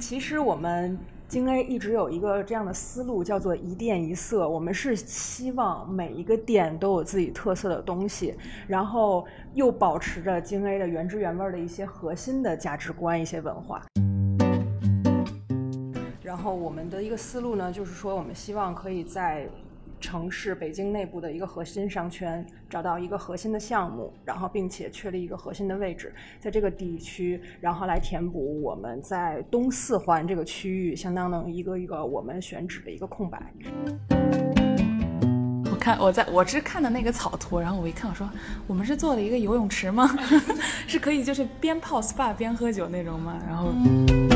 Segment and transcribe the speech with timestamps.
[0.00, 0.98] 其实我们
[1.28, 4.48] 京 A 一直有一个这样的思路，叫做一店一色。
[4.48, 8.34] 我们是希望每一个店都有自己特色的东西，
[8.66, 13.82] 然后又保持着京 A 的原汁原味的一些核心的价值观、一些文化。
[16.22, 19.46] 然后我们的一个思路呢，就是说我们希望可以在。
[20.00, 33.40] 城市北京内部的一个核心商圈，找到一个核心的项目，然后并且确立一个核心的位置，在这个地区，然后来填补我们在东四环这个区域相当的一个一个我们选址的一个空白。
[35.70, 38.28] 我看我在我只看的那个草图，然后我一看，我说
[38.66, 40.08] 我们是做了一个游泳池吗？
[40.88, 43.38] 是可以就是边泡 SPA 边喝酒那种吗？
[43.46, 44.29] 然后。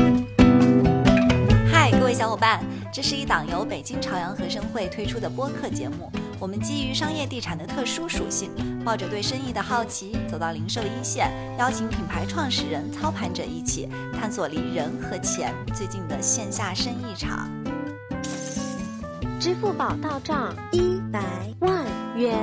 [2.05, 6.11] 各位小伙伴，这是一档由北京朝阳合生汇推出的播客节目。
[6.39, 8.51] 我们基于商业地产的特殊属性，
[8.85, 17.49] 抱着对生意的好奇，走到零售一线，邀请品牌创始人、操盘者一起探索离人和钱最近的线下生意场。
[19.39, 21.23] 支付宝到账一百
[21.61, 21.83] 万
[22.15, 22.37] 元。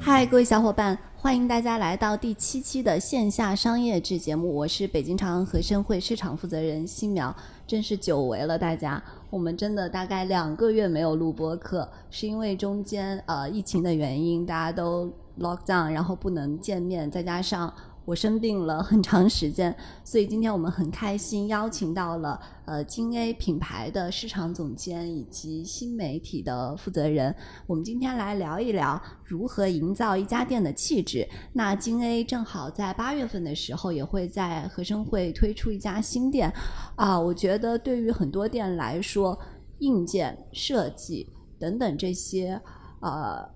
[0.00, 0.96] 嗨，各位小伙伴。
[1.24, 7.34] 欢迎大家来到第七期的线下商业制节目，我是北京长安合生汇市场负责人新苗，
[7.66, 17.72] 真是久违了大家，我们真的大概两个月没有录播课，是因为中间呃疫情的原因，大家都 lock down，然后不能见面，再加上。
[18.06, 19.74] 我生病了很长时间，
[20.04, 27.34] 所以今天我们很开心邀请到了呃金 A 品牌的市场总监以及新媒体的负责人。
[27.66, 31.26] 我们今天来聊一聊如何营造一家店的气质。
[31.54, 36.52] 那金 A 正好在八月份的时候也会在合生汇推出一家新店
[36.96, 39.38] 啊，我觉得对于很多店来说，
[39.78, 42.60] 硬件设计等等这些
[43.00, 43.54] 呃。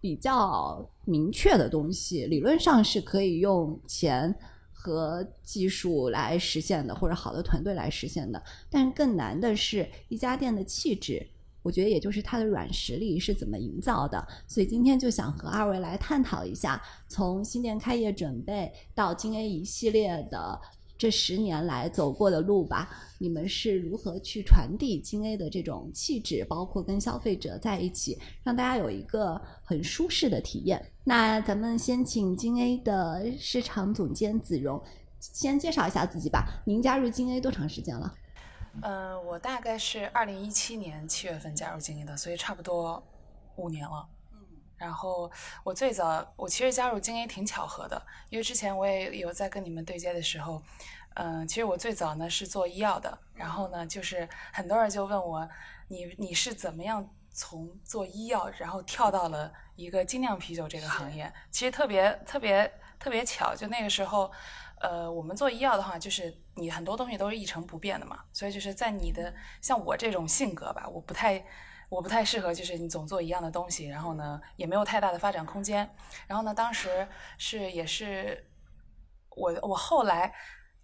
[0.00, 4.34] 比较明确的东西，理论上是可以用钱
[4.72, 8.42] 和技术来实现的，或者好的团队来实现的。
[8.70, 11.26] 但是更难的是一家店的气质，
[11.62, 14.26] 我觉得也就是它的软实力是怎么营造的。
[14.46, 20.60] 所以今天就想和二位来探讨一下，从新店开业准备到金 A 一系列的。
[21.00, 30.84] 这十年来走过的路吧，你们是如何去传递金 A 的这种气质，包括跟消费者在一起，让大家有一个很舒适的体验？
[31.02, 34.78] 那咱们先请金 A 的市场总监子荣
[35.18, 36.60] 先介绍一下自己吧。
[36.66, 38.14] 您加入金 A 多长时间了？
[38.82, 43.02] 嗯，我大概是二零一七年七月份加入金 A 的，所以差不多
[43.56, 44.06] 五年了。
[44.80, 45.30] 嗯，然后
[45.62, 50.62] 我最早，我其实加入精 A 挺巧合的，因为之前我也有在跟你们对接的时候。
[51.14, 55.46] 嗯，其实我最早呢是做医药的，然后呢，就是很多人就问我，
[55.88, 61.30] 你你是怎么样从做医药，然后跳到了一个精酿啤酒这个行业？
[61.50, 64.30] 其实特别特别特别巧，就那个时候，
[64.80, 71.44] 呃，我们做医药的话，就是你很多东西都是一成不变的嘛，所以就是在你的像我这种性格吧，我不太
[71.90, 75.94] 我不太适合，就是你总做一样的东西，然后呢也没有太大的发展空间。
[76.26, 77.06] 然后呢，当时
[77.36, 78.48] 是也是
[79.36, 80.32] 我我后来。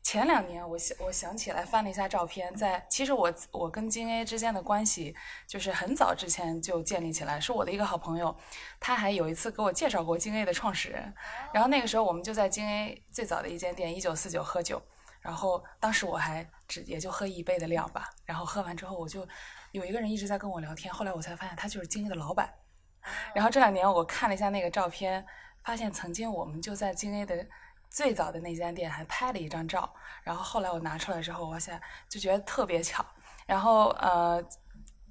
[0.03, 5.13] 前两年，我想我想起来翻了一下照片，在其实我我跟金 A 之间的关系
[5.49, 8.33] 就是很早之前就建立起来，是我的一个好朋友，
[8.79, 11.13] 他还有一次给我介绍过金 A 的创始人，
[11.53, 14.81] 然后那个时候我们就在金 A 最早的一间店一九四九喝酒，
[15.21, 19.27] 然后当时我还只也就喝一杯的量吧，然后喝完之后我就
[19.77, 22.53] 有一个人一直在跟我聊天，后来我才发现他就是金 A 的老板，
[23.35, 25.25] 然后这两年我看了一下那个照片，
[25.63, 27.47] 发现曾经我们就在金 A 的。
[27.89, 29.91] 最早的那家店还拍了一张照，
[30.23, 33.03] 然后后来我拿出来之后，哇塞，就觉得特别巧。
[33.47, 34.45] 然后呃，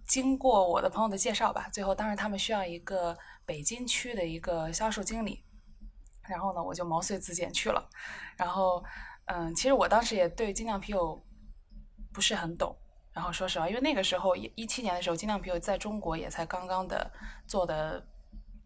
[0.06, 5.44] 经过我的朋友的介绍吧，最后当时他们需要一个北京区的一个销售经理，
[6.28, 7.90] 然后呢，我就毛遂自荐去了。
[8.36, 8.84] 然后
[9.28, 11.26] 嗯，其实我当时也对精酿啤酒
[12.14, 12.78] 不是很懂，
[13.16, 17.12] 然后说实话，因为那个时候一七年的时候，精酿啤酒在中国也才刚刚的
[17.48, 18.06] 做的。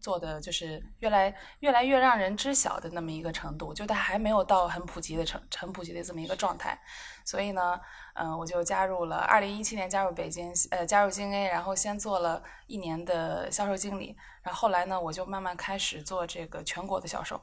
[0.02, 6.80] 做的就是越来越来越让人知晓的那么一个程度，就它还没有到很普及的成很普及的这么一个状态，
[7.22, 7.78] 所以呢，
[8.14, 17.38] 嗯，我就加入了二零一七年加入北京，呃，加入金 A，然后先做了一年的销售经理，然后后来呢，我就慢慢开始做这个全国的销售，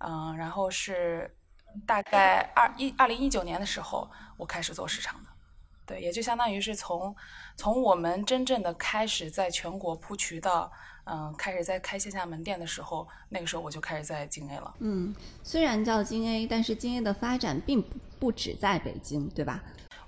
[0.00, 1.34] 嗯，然后是
[1.86, 4.06] 大概二一二零一九年的时候，
[4.36, 5.30] 我开始做市场的，
[5.88, 7.16] 对，也就相当于是从
[7.56, 10.70] 从我们真正的开始在全国铺渠道。
[11.10, 14.74] 嗯，开始在开线下门店的时候，那个时候我就开始在京 A 了。
[14.80, 19.58] 嗯，虽然叫京 A，但是京 A 的发展并不不止在北京，对吧？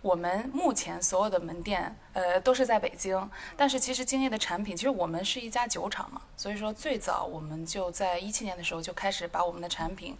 [0.03, 3.31] 我们目前所有的门店，呃，都是在北京。
[3.57, 10.15] 但是其实京 A 的产品，其实我们是一家酒厂嘛，所以说最早我们就在一七年的时候就开始把我们的产品，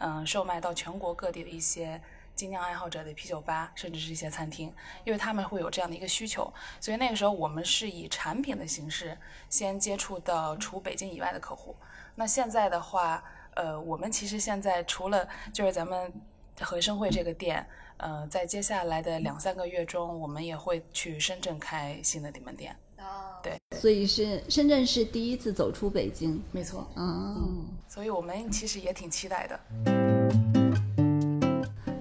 [0.00, 1.98] 嗯，售卖到全国各地的一些
[2.36, 4.72] 精酿爱好者的啤酒吧，甚至是一些餐厅，
[5.04, 6.52] 因为他们会有这样的一个需求。
[6.80, 9.18] 所以那个时候我们是以产品的形式
[9.50, 11.74] 先接触到除北京以外的客户。
[12.14, 13.24] 那现在的话，
[13.54, 16.12] 呃，我们其实现在除了就是咱们
[16.60, 17.66] 和生汇这个店。
[17.98, 22.76] 呃，在接下来的两三个月中，我们也会去深圳开新的门店。
[22.98, 26.86] 哦，对，所以是深圳是第一次走出北京，没错。
[26.94, 30.65] 嗯，所以我们其实也挺期待的。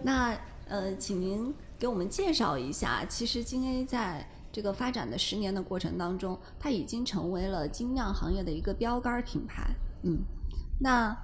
[0.05, 9.75] 那呃，请您给我们介绍一下，其实金 A 在这个发展的十年的过程当中，它已经成为了精酿行业的一个标杆品牌。
[10.03, 10.19] 嗯，
[10.79, 11.17] 那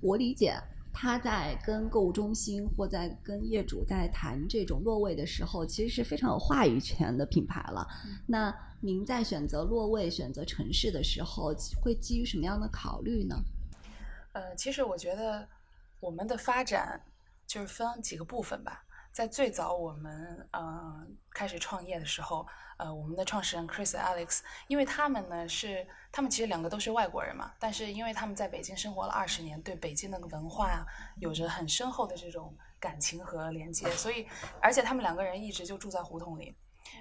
[0.00, 0.58] 我理解。
[0.94, 7.88] 他在跟购物中心或在跟业主在谈这种落位的时候，其实是非常有话语权的品牌了。
[8.26, 13.34] 那您在选择落位、选择城市的时候，会基于什么样的考虑呢？
[14.32, 15.48] 呃，其实我觉得
[15.98, 17.00] 我们的发展
[17.52, 18.82] 就是分几个部分吧。
[19.12, 22.46] 在最早我们嗯开始创业的时候，
[22.78, 30.82] 呃，我们的创始人 Chris、Alex，因为他们呢是他们其实两个都是外国人嘛，但是因为他们在北京生活了二十年，对北京的文化
[31.18, 34.26] 有着很深厚的这种感情和连接，所以
[34.62, 36.56] 而且他们两个人一直就住在胡同里，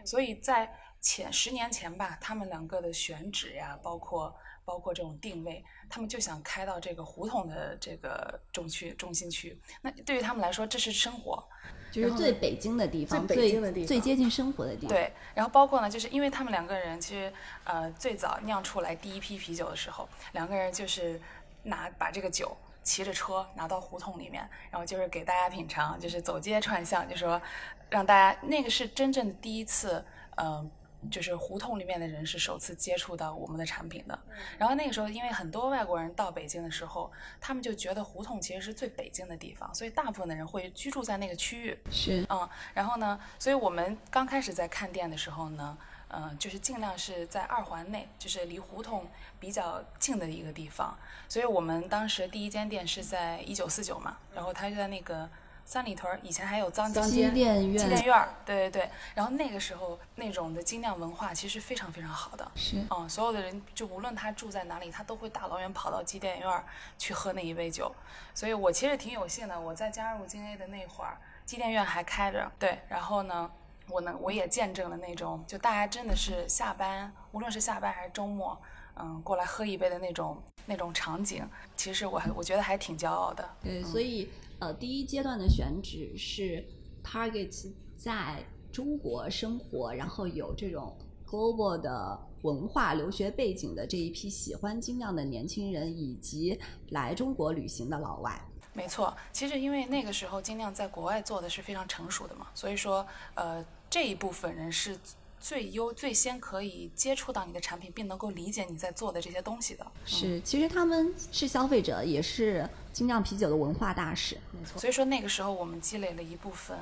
[0.06, 0.70] 所以在
[1.00, 11.44] 前十年前吧，他们两个的选址呀，包括包括这种定位，他们就想开到这个胡同的这个中区中心区，那对于他们来说，这是生活。
[11.92, 14.90] 就是最北京的地方，最北京的地方最接近生活的地方。
[14.90, 17.34] 对，然后包括呢，就是因为他们两个人其实，
[17.66, 21.20] 呃，最早酿出来第一批啤酒的时候，两个人就是
[21.64, 27.42] 拿把这个酒骑着车拿到胡同里面，然后就是给大家品尝，就是走街串巷，就说
[27.90, 30.02] 让大家那个是真正的第一次，
[30.38, 30.72] 嗯。
[31.10, 34.20] 就是胡同里面的人是首次接触到我们的产品的，
[34.58, 41.78] 然后那个时候，因为很多外国人到北京的时候，他们就觉得胡同其实是最北京的地方，所以大部分的人会居住在那个区域。
[41.90, 45.78] 是，嗯，然后呢，所以我们刚开始在看店的时候呢，
[46.10, 49.10] 嗯，就是尽量是在二环内，就是离胡同
[49.40, 50.96] 比较近的一个地方。
[51.28, 55.30] 所以我们当时第一间店是在一九四九嘛，然后它就在那个。
[55.72, 58.90] 三里屯以前还有脏街机电院，机电院儿，对对对。
[59.16, 66.66] 然后那个时候那种的精酿文化其实非常非常好的，是，嗯，所有的人就无论他住在哪里，他都会大老远跑到机电院儿
[66.98, 67.90] 去喝那一杯酒。
[68.34, 72.78] 所以我其实挺有幸的，我在加入金 A 的那会儿，机电院还开着，对。
[72.90, 73.50] 然后呢，
[73.88, 78.62] 我呢我也见证了那种，就大家真的是下班，无论是下班还是周末，
[78.98, 81.48] 嗯，过来喝一杯的那种那种场景，
[81.78, 83.50] 其实我还我觉得还挺骄傲的。
[83.64, 84.30] 对，所以。
[84.62, 86.64] 呃，第一阶段的选址是
[87.04, 90.96] target 在中国生活，然后有这种
[91.28, 96.60] global 的文化留学背景的这一批喜欢精酿的年轻人，以及
[96.90, 98.40] 来中国旅行的老外。
[98.74, 103.04] 没错，其实因为那个时候精酿在国外做的是非常成熟的嘛，所以说
[103.34, 104.96] 呃这一部分人是。
[105.44, 114.38] 最优最先可以接触到你的产品，并能够理解你在做的这些东西的是，其实他们是消费者，也是精酿啤酒的文化大使。
[114.52, 116.78] 没错，所以说那个时候我们积累了一部分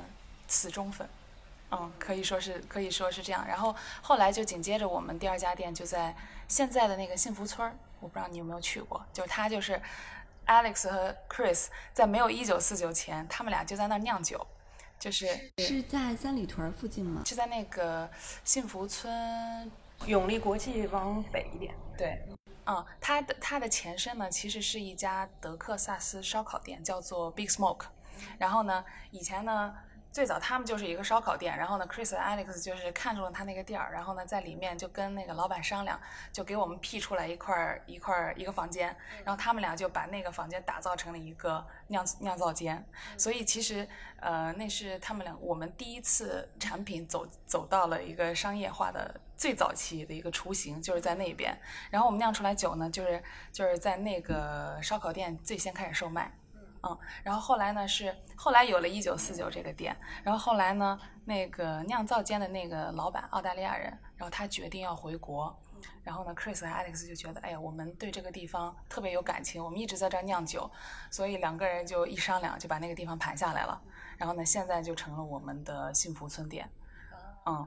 [0.48, 1.08] 死忠粉，
[1.70, 3.46] 嗯，可以说是可以说是这样。
[3.46, 6.14] 然后后来就紧接着我们第二家店就在
[6.48, 9.80] 现在的那个幸福村儿，我不知道你有没有去过，就是他就是
[10.46, 14.46] Alex 和 Chris 在没有一九四九前，他们俩就在那儿酿酒。
[14.98, 15.26] 就是
[15.56, 17.22] 是在三里屯附近吗？
[17.24, 18.06] 是在那个
[18.44, 19.10] 幸福村
[20.06, 21.74] 永利国际往北一点。
[21.96, 22.22] 对，
[22.66, 27.86] 嗯，它的它的前身呢，其实是一家德克萨斯烧烤店，叫做 Big Smoke。
[28.38, 29.74] 然后呢，以前呢。
[30.12, 35.96] 最早他们就是一个烧烤店，然后呢，Chris 和 Alex 就是看中了他那个店儿，然后呢，在里面就跟那个老板商量，
[36.32, 38.88] 就给我们辟出来一块儿一块儿一个房间，
[39.24, 42.84] 然后他们俩就把那个房间打造成了一个酿酿造间。
[43.16, 43.88] 所以其实，
[44.18, 51.58] 呃，那是他们俩我们第一次产品走走到了一个商业化的最早期的一个雏形，就是在那边。
[51.90, 56.30] 然后我们酿出来酒呢，就是就是在那个烧烤店最先开始售卖。
[56.82, 65.58] 嗯，然后后来呢是后来有了一九四九这个店，然后后来呢那个酿造间的那个老板澳大利亚人，然后他决定要回国，
[66.02, 70.70] 然后呢 Chris 和 Alex 就觉得，哎呀，我们对这个地方特别有感情，我们一直在这儿酿酒，
[71.10, 73.80] 所以两个人就一商量就把那个地方盘下来了，
[74.18, 76.70] 然后呢现在就成了我们的幸福村店，
[77.46, 77.66] 嗯，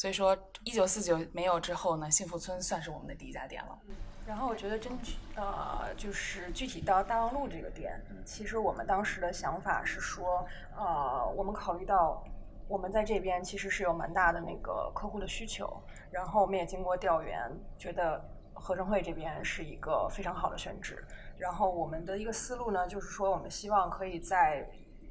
[0.00, 3.78] 所以说一九四九没有之后呢，幸福村算是我们的第一家店了。
[4.26, 4.90] 然后我觉得，真
[5.36, 12.24] 呃，就是具体到大望路这个店，其实我们当时的想法是说，呃，我们考虑到
[12.66, 15.70] 我们在这边其实是有蛮大的那个客户的需求，
[16.10, 17.38] 然后我们也经过调研，
[17.76, 21.04] 觉得合生汇这边是一个非常好的选址。
[21.36, 24.66] 然后我们的一个思路呢，就是说我们希望可以在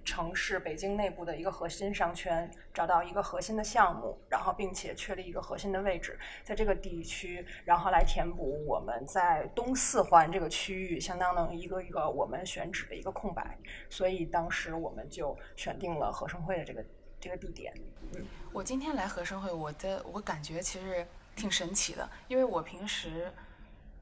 [0.09, 13.55] 城市北京内部的一个核心商圈找到一个核心的项目，然后并且确立一个核心的位置，在这个地区，然后来填补我们在东四环这个区域相当的一个一个我们选址的一个空白。
[13.87, 16.83] 所以当时我们就选定了合生汇的这个。
[17.21, 17.73] 这个地点，
[18.13, 23.29] 嗯，我今天来合生汇，我的我感觉其实挺神奇的，因为我平时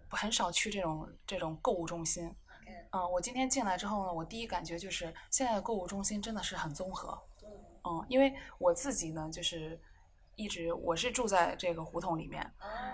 [0.07, 2.31] 很少去这种这种购物中心，
[2.91, 7.17] 嗯，我今天进来之后呢，我第一感觉就是现在的购物中心真的是很综合，
[7.83, 9.79] 嗯，因为我自己呢就是
[10.35, 12.45] 一直我是住在这个胡同里面，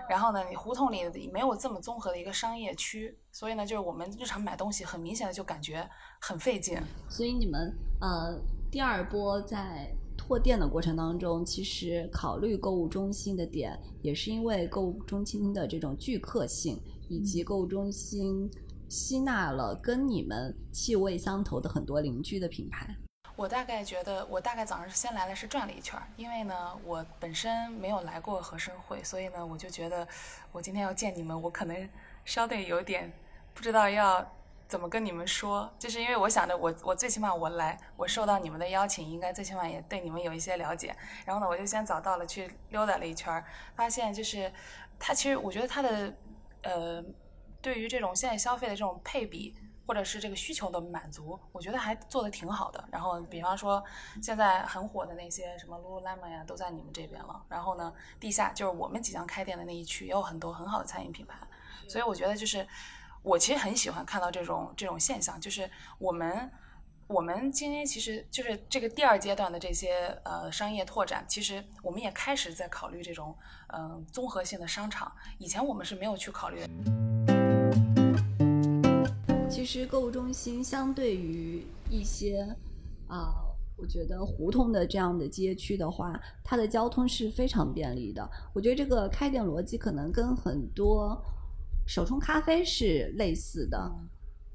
[0.08, 5.88] 然后呢，你胡同里没有这么综合的一个商业区，所以呢，就是我们日常买东西很明显的就感觉
[6.20, 8.38] 很费劲，所以你们呃
[8.70, 9.94] 第二波在。
[10.16, 18.48] 拓店的过程当中，其实考虑购物中心的点，也是因为购物中心的这种聚客性，以及购物中心
[18.88, 22.94] 吸纳了跟你们气味相投的很多邻居的品牌。
[23.36, 30.06] 我大概觉得，我大概早上先来了，是转了一圈，因为呢，我本身没有来过和生会，所以呢，我就觉得
[30.52, 31.88] 我今天要见你们，我可能
[32.24, 33.12] 稍微有点
[33.52, 34.24] 不知道要。
[34.66, 35.70] 怎么跟你们说？
[35.78, 40.96] 就是因为我想着，我我最起码我来，我受到你们的邀请，应该最起码也对你们有一些了解。
[41.26, 43.44] 然后呢，我就先早到了，去溜达了一圈，
[43.76, 44.50] 发现就是
[44.98, 46.14] 它其实我觉得它的
[46.62, 47.04] 呃，
[47.64, 49.54] 对于这种现在消费的这种配比
[49.86, 52.86] 或者是这个需求的满足，我觉得还做的挺好的。
[52.92, 53.82] 然后比方说
[54.22, 57.42] 现在很火的那些什么 Lululemon 呀，都在你们这边了。
[57.48, 57.90] 然后呢，
[58.20, 61.38] 地下就是我们即将开店的那一区，也有很多很好的餐饮品牌。
[61.88, 62.68] 所以我觉得就是。
[63.24, 66.52] 我其实很喜欢看到这种这种现象，就是我们
[67.06, 73.34] 我们今天其实就是这个第二阶段的这些呃商业拓展，其实我们也开始在考虑这种
[73.68, 77.33] 嗯综合性的商场，以前我们是没有去考虑的。
[79.54, 82.40] 其实购物中心相对于一些
[83.06, 83.32] 啊，
[83.76, 88.28] 我觉得胡同的这样的街区的话，它的交通是非常便利的。
[88.52, 91.16] 我觉得这个开店逻辑可能跟很多。
[91.86, 93.94] 手冲咖啡是类似的，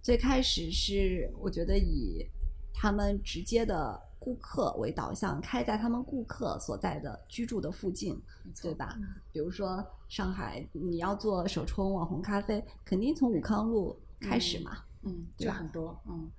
[0.01, 2.25] 最开始是我觉得以
[2.73, 8.19] 他们直接的顾客为导向，开在他们顾客所在的居住的附近，
[8.61, 8.97] 对吧？
[9.31, 16.29] 比如说上海，你要做手冲网红咖啡，肯定从武康路开始嘛，嗯，就很多，嗯，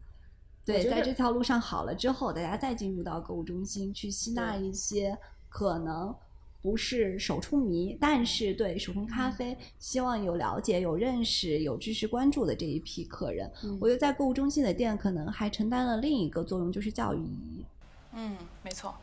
[0.64, 5.16] 对，在这条路上好了之后，大家再进入到购物中心去吸纳一些
[5.48, 6.14] 可能。
[6.62, 13.50] 不是手冲迷，但是对手冲咖啡希望有了解、有认识、有知识关注的这一批客人，
[13.80, 17.64] 我觉得在购物中心的店可能还承担了另一个作用，就是教育意义。
[18.12, 18.94] 嗯，没错，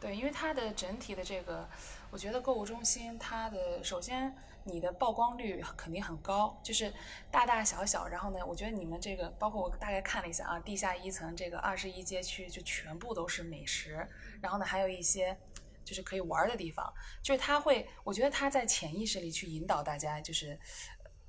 [0.00, 1.68] 对，因为它的整体的这个，
[2.10, 4.34] 我觉得购物中心它的首先
[4.68, 6.92] 你的曝光率肯定很高，就是
[7.30, 14.06] 大大小小，然后呢，我觉得你们这个包括我大概看了一下啊，地下一层这个二十一街区就全部都是美食，
[14.40, 15.36] 然后呢还有一些。
[15.84, 20.60] 就是可以玩的地方，就是他会，我觉得他在潜意识里去引导大家，就是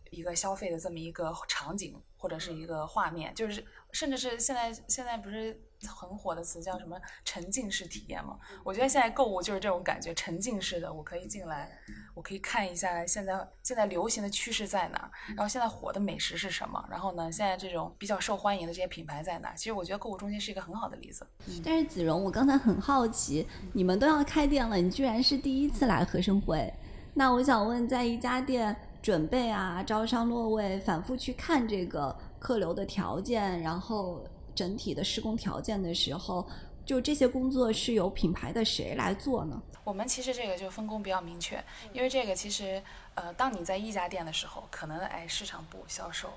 [0.10, 5.58] 一个消费的这么一个场景或者是一个画面，就是甚至是现在现在不是。
[5.88, 8.38] 很火的词叫什么沉浸式体验嘛？
[8.64, 10.92] 我觉得现在购物就是这种感觉，沉浸式的。
[10.92, 11.72] 我可以进来，
[12.14, 19.54] 我可以看一下现在现在流行的趋势在哪，然后现在火的美食是什么，然后呢，现在这种比较受欢迎的这些品牌在哪？
[19.54, 21.26] 其实我觉得购物中心是一个很好的例子。
[21.64, 26.74] 但是子荣，我刚才很好奇，你们都要开店了，你居然是第一次来和生汇，
[27.14, 34.22] 那我想问，在一家店准备啊、招商落位、反复去看这个客流的条件，然后。
[34.60, 36.46] 整体的施工条件的时候，
[36.86, 39.62] 就这些工作是由品牌的谁来做呢？
[39.86, 41.64] 我们其实这个就分工比较明确，
[41.94, 42.84] 因为这个其实，
[43.16, 46.30] 呃，当你在一家店的时候，可能哎市场部、销售。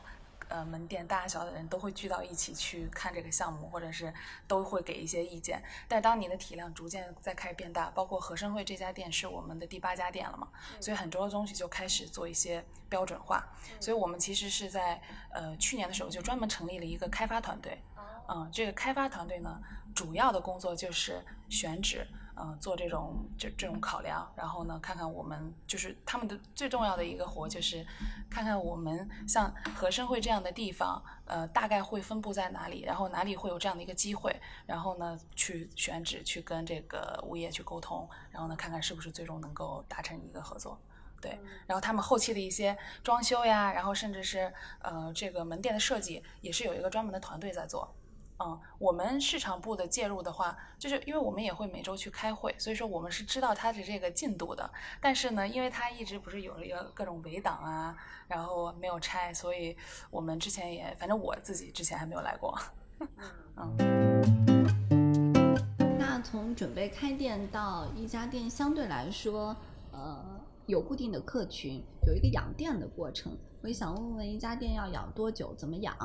[0.48, 4.12] 呃，门店大小的人都会聚到一起去看这个项目，或者是
[4.46, 5.62] 都会给一些意见。
[5.88, 10.46] 但当你的体量逐渐在开始变大，包括和生汇这家店是我们的第八家店了嘛，
[10.78, 13.42] 所以很多东西就开始做一些标准化。
[13.80, 15.00] 所以我们其实是在
[15.32, 17.80] 呃去年的时候就专门成立了一个开发团队。
[18.28, 19.60] 嗯，这个开发团队呢，
[19.94, 22.06] 主要的工作就是选址。
[22.34, 27.86] 嗯，做这种这这种考量，然后呢，看看我们就是他们的最重要的一个活，就是
[28.30, 40.80] 看看我们像和生汇这样的地方，呃，大概会分布在哪里，然后哪里会有这样的一个机会，然后呢，去选址，去跟这个物业去沟通，然后呢，看看是不是最终能够达成一个合作，
[41.20, 44.50] 对，然后他们后期的一些装修呀，然后甚至是
[44.80, 47.94] 呃这个门店的设计，也是有一个专门的团队在做。
[48.42, 54.68] 嗯，我们市场部的介入的话，就是因为我们也会每周去开会，所以说我们是知道它的这个进度的。
[55.00, 57.96] 但是呢，因为它一直不是有一个各种围挡啊，
[58.26, 59.76] 然后没有拆，所以
[60.10, 62.58] 我们之前也，反正我自己之前还没有来过。
[63.56, 63.76] 嗯。
[65.98, 69.56] 那从准备开店到一家店，相对来说，
[69.92, 73.38] 呃，有固定的客群，有一个养店的过程。
[73.62, 75.54] 我也想问问，一家店要养多久？
[75.54, 75.96] 怎么养？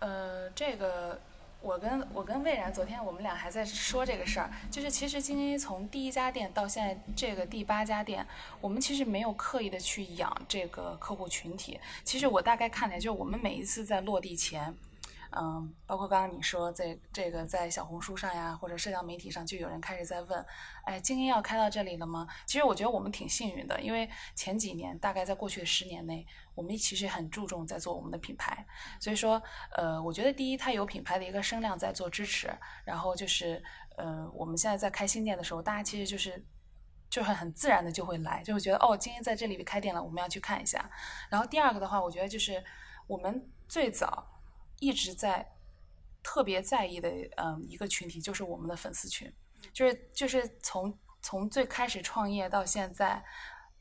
[0.00, 1.18] 呃，这个。
[1.60, 8.26] 我跟我跟魏然昨天我们俩还在说这个事儿，就是其实金 A 从第一家店到现在这个第八家店，
[8.60, 11.78] 我们其实没有刻意的去养这个客户群体。
[12.04, 14.74] 其实我大概看来，就是我们每一次在落地前。
[15.30, 20.46] 嗯，包括刚刚你说在这个在小红书上呀，或者社交媒体上，就有人开始在问，
[20.84, 22.26] 哎，精英要开到这里了吗？
[22.46, 28.66] 其实我觉得我们挺幸运的，因为前几年，大概在过去的十年内，我们其实很注重在做我们的品牌。
[28.98, 29.42] 所以说，
[29.76, 32.50] 呃，我觉得第一，它有品牌的一个声量在做支持，
[32.84, 33.62] 然后就是，
[33.98, 36.42] 呃，我们现在在开新店的时候，大家其实就是，
[37.10, 40.90] 就会很自然的就会来，就会觉得哦，今天在这里开店了，我们要去看一下。
[41.28, 42.64] 然后第二个的话，我觉得就是
[43.06, 44.26] 我们最早。
[44.80, 45.46] 一直在
[46.22, 49.32] 特别在意的，嗯，一个群体就是我们的粉丝群，
[49.72, 53.24] 就是就是从从最开始创业到现在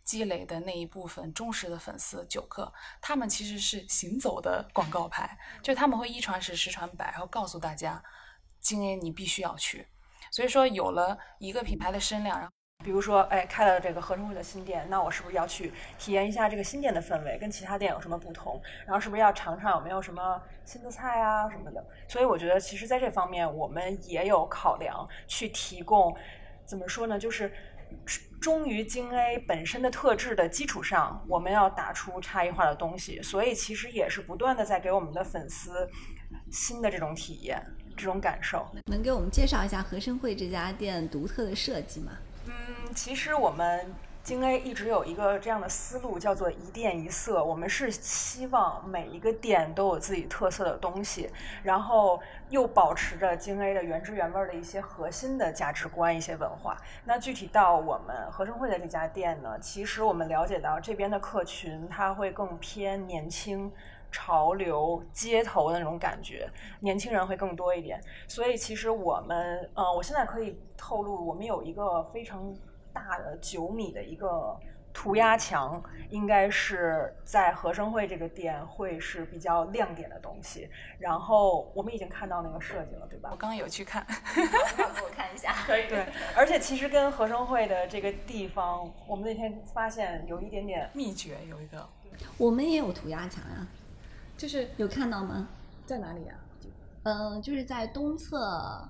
[0.04, 8.02] 积累的那一部分忠实的粉丝九客，他们其实是行走的广告牌，就他们会一传十，十传百，然后告诉大家，
[8.60, 9.88] 今年你必须要去。
[10.32, 12.57] 所以说，有了一个品牌的声量，然后。
[12.88, 18.62] 比如说，哎，开了这个合生汇的新店，那我是不是要去体验一下这个新店的氛围，跟其他店有什么不同？
[18.86, 21.86] 然后是不是要尝尝有没有什么新的菜啊什么的？
[22.08, 26.16] 所以我觉得，其实在这方面我们也有考量，去提供，
[26.66, 27.20] 怎么说呢？
[27.20, 27.52] 就是
[28.40, 33.22] 忠于京 A 本身的特质的基础上，我们要打出差异化的东西。
[33.22, 35.90] 所以其实也是不断的在给我们的粉丝
[36.52, 37.62] 新的这种体验、
[37.98, 38.66] 这种感受。
[38.86, 42.14] 能给我们介绍一下合生汇这家店独特的设计吗？
[42.48, 43.94] 嗯，其实我们
[44.28, 47.42] 京 A 一直有一个这样的思路，叫做一店一色。
[47.42, 51.30] 我们是希望每一个店都有自己特色的东西，
[51.64, 52.20] 然后
[52.50, 56.76] 又保持着京 A 的原汁原味的一些核心的价值观、一些文化。
[57.06, 63.72] 那具体到我们合生汇的这家店呢，其实我们了解到这边的客群，它会更偏年轻。
[64.10, 66.50] 潮流街头的那种感觉，
[66.80, 68.02] 年轻人会更多一点。
[68.26, 72.56] 所以其实我们，呃，我现在可以透露，我们有一个非常
[72.98, 74.58] 大的九米的一个
[74.94, 80.68] 涂鸦墙，应该是在和生汇这个店会是比较亮点的东西。
[80.98, 83.30] 然后我们已经看到那个设计了，对吧？
[83.32, 84.06] 我刚刚有去看，
[84.36, 84.42] 给
[85.04, 85.54] 我看一下。
[85.66, 85.88] 可以。
[85.88, 91.88] 对，而且其实跟和生汇的这个地方，我们那天发现有一点点秘诀，有一个，
[92.38, 93.68] 我们也有涂鸦墙呀。
[94.36, 95.48] 就是有看到吗？
[95.86, 96.34] 在哪里呀？
[97.04, 98.90] 嗯，就是在东侧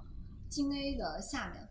[0.49, 1.66] 京 A 的下面。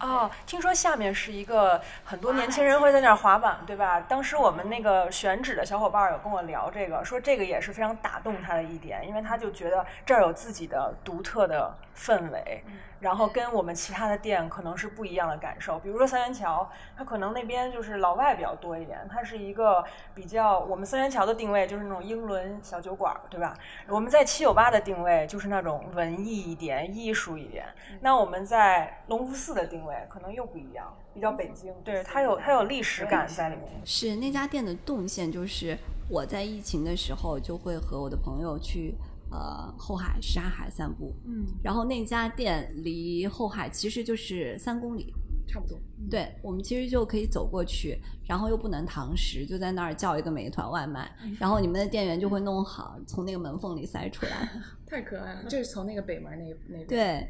[0.00, 4.00] 哦，听说下面是一个很多年轻人会在那儿滑板，对吧？
[4.00, 12.62] 当时我们那个选址的小伙伴有跟我聊这个，说这个也是非常打动他的一点，因为他就觉得这儿有自己的独特的氛围。
[12.98, 23.54] 然后跟我们其他的店可能是不一样的感受，比如说三元桥，它可能那边就是老外比较多一点，它是一个比较我们三元桥的定位就是那种英伦小酒馆，对吧？
[23.88, 27.66] 我们在七九八的定位就是那种文艺一点、艺术一点。
[28.00, 33.66] 那我们在隆福寺的定位可能又不一样，比较北京，对它有它有历史感在里面。
[33.84, 35.76] 是那家店的动线，就是
[36.08, 38.94] 我在疫情的时候就会和我的朋友去。
[39.30, 45.12] 呃，后海沙海散步，嗯，然后那家店离后海其实就是三公里，
[45.48, 45.78] 差不多。
[46.08, 51.10] 对，我们其实就可以走过去，然后又不能堂食，就在那儿叫一个美团外卖，
[51.40, 54.48] 然后你们的店员就会弄好，从那个门缝里塞出来。
[54.86, 56.86] 太可爱了，就是从那个北门那那边。
[56.86, 57.28] 对，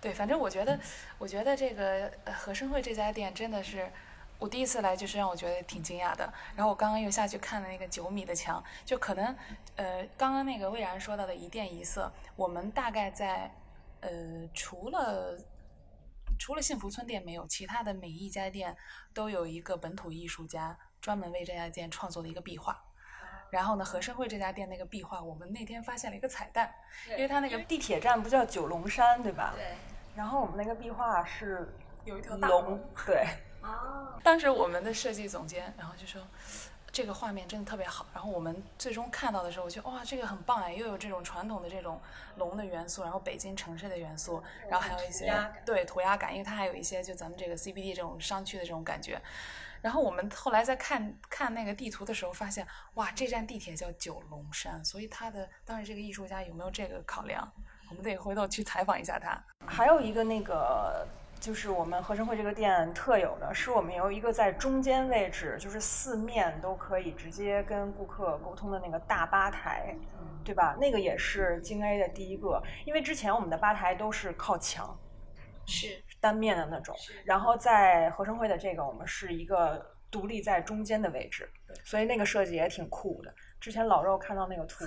[0.00, 0.78] 对，反正我觉得，
[1.18, 3.88] 我觉得这个和生汇这家店真的是。
[4.38, 9.34] 我第一次来就是让我觉得挺惊讶的，然后我刚刚又下去看了那个九米的墙，就可能，
[9.76, 13.50] 呃，刚刚那个魏然说到的一店一色，我们大概在，
[14.00, 14.10] 呃，
[14.52, 15.38] 除了
[16.38, 18.76] 除了幸福村店没有，其他的每一家店
[19.14, 22.78] 都有一个本土艺术家专门为这家店创作的一个壁画，
[23.50, 26.74] 然后呢，和生汇这家店那个壁画，我们那天发现了一个彩蛋，
[27.10, 29.54] 因为它那个地铁站不叫九龙山对吧？
[29.54, 29.64] 对。
[30.14, 33.26] 然后我们那个壁画是有一条大龙，对。
[33.64, 36.20] 哦，当时我们的设计总监，然后就说，
[36.92, 38.04] 这个画面真的特别好。
[38.12, 41.98] 然后我们最终看到的时候，我觉得哇，这个很棒哎，又有这种传统的这种
[42.36, 45.32] 龙的元素，然后北京城市的元素，然后还有一些
[45.64, 49.20] 对涂鸦感，因为它还有一些就咱们这个 CBD 这种商区的这种感觉。
[49.80, 57.50] 然后我们后来在看看那个地图的时候，发现哇，这站地铁叫九龙山，所以它的当时这个艺术家有没有这个考量？
[57.88, 59.42] 我们得回头去采访一下他。
[59.66, 61.06] 还有一个那个。
[61.44, 69.94] 就是我们合生汇这个店特有的，是我们有一个在中间位置，就是四面都可以直接跟顾客沟通的那个大吧台，
[70.42, 70.74] 对吧？
[70.80, 74.98] 那个也是京 A 的第一个，因为之前我们的吧台都是靠墙，
[75.66, 81.46] 是单面的那种，然后在合生汇的这个，我们是一个独立在中间的位置，
[81.84, 83.34] 所以那个设计也挺酷的。
[83.64, 84.84] 之前老肉看到那个图，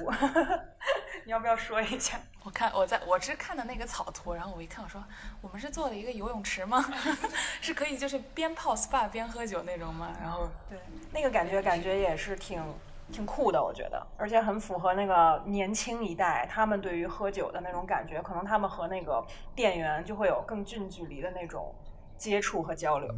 [1.26, 2.20] 你要不要说一下？
[2.44, 5.04] 我看我在我是看的那个草图，然后我一看，我说
[5.42, 6.86] 我们是做了一个游泳池吗？
[7.60, 10.16] 是可以就是边泡 SPA 边喝酒那种吗？
[10.22, 10.78] 然后对
[11.12, 12.64] 那个感觉感觉也是挺
[13.12, 21.74] 挺酷的，我觉得，而且很符合那个年轻一代他们对于喝酒的那种感觉，可能他们和那个店员就会有更近距离的那种
[22.16, 23.12] 接触和交流。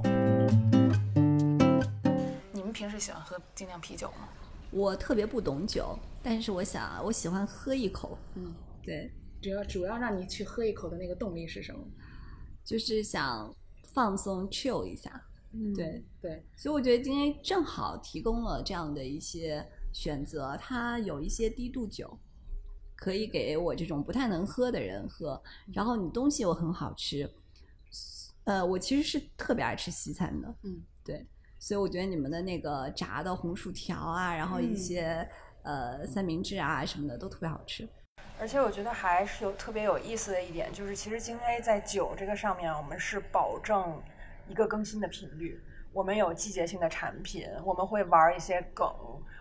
[2.54, 4.30] 你们平时喜欢喝精酿啤酒吗？
[4.72, 8.18] 我特别不懂酒，但是我想，我喜欢喝一口。
[8.36, 8.54] 嗯，
[8.84, 11.80] 对，主要主要让你去喝一口的那个动力是什么？
[12.64, 13.54] 就是想
[13.94, 15.26] 放松 chill 一下。
[15.52, 22.20] 嗯，对对，所以我觉得今天正好提供了这样的一些选择，它有一些低度酒，
[22.96, 25.42] 可以给我这种不太能喝的人喝。
[25.74, 27.28] 然后你东西又很好吃，
[28.44, 30.56] 呃，我其实是特别爱吃西餐的。
[30.62, 31.26] 嗯，对。
[31.60, 35.28] 所以我觉得你们的那个炸的红薯条啊，然后一些
[35.64, 37.88] 呃三明治啊什么的都特别好吃。
[38.40, 44.02] 而且我觉得还是有特别有意思的一点，就是其实京 A 在酒这个上面，我们是保证
[44.48, 45.62] 一个更新的频率。
[45.92, 48.88] 我们有季节性的产品，我们会玩一些梗，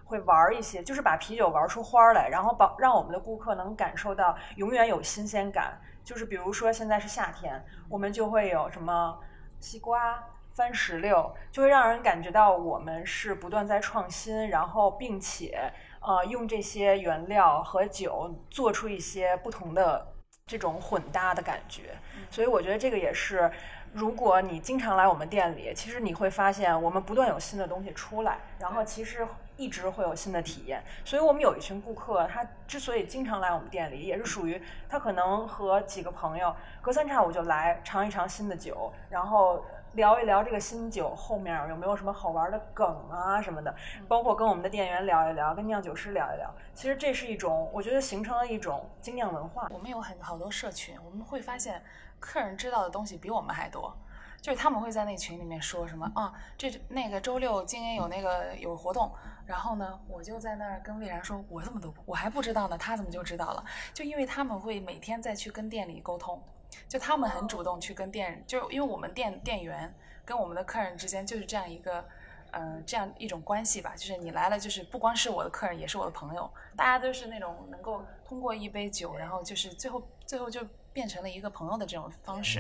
[0.04, 5.78] 会玩一些，就是把啤酒玩出花来，然后保让我们的顾客能感受到永远有新鲜感。
[6.02, 9.16] 就是比如说现在是夏天，我们就会有什么
[9.61, 10.20] 西瓜。
[10.59, 20.05] 番石榴就会让人感觉到我们是不断在创新，然后并且呃用这些原料和酒做出一些不同的
[20.49, 21.97] 这种混搭的感觉。
[22.29, 23.49] 所以我觉得这个也是，
[23.92, 29.25] 如果你经常来我们店里，其实你会发现我们不断有新的东西出来，然后其实
[29.57, 30.83] 一直会有新的体验。
[31.05, 39.64] 所以我们有一群顾客，他之所以经常来我们店里，也是属于他可能和几个朋友隔三差五就来尝一尝新的酒，然后。
[39.98, 43.74] 聊一聊这个新酒后面有没有什么好玩的梗啊什么的，
[44.06, 46.48] 包括跟我们的店员聊一聊，跟酿酒师聊一聊。
[46.72, 49.66] 其实这是一种，我觉得形成了一种精酿文化。
[49.74, 51.82] 我们有很好多社群，我们会发现
[52.20, 53.92] 客人知道的东西比我们还多。
[54.40, 59.12] 就是他们会在那群里面说什么啊，这那个周六今天有那个有活动，
[59.44, 63.64] 然后呢，我就在那儿跟魏然说，我怎么都我还不知道呢，他怎么就知道了？
[63.92, 66.40] 就因为他们会每天再去跟店里沟通。
[66.88, 72.04] 就他们很主动去跟店，就因为我们店店员跟我们的客人之间就是这样一个，
[72.50, 73.94] 呃，这样一种关系吧。
[73.94, 80.61] 就是你来了，就是不光是我的客人，也是我的朋友，大家都是那种能够通过一杯酒，然后就是最后最后就
[80.92, 82.59] 变成了一个朋友的这种方式。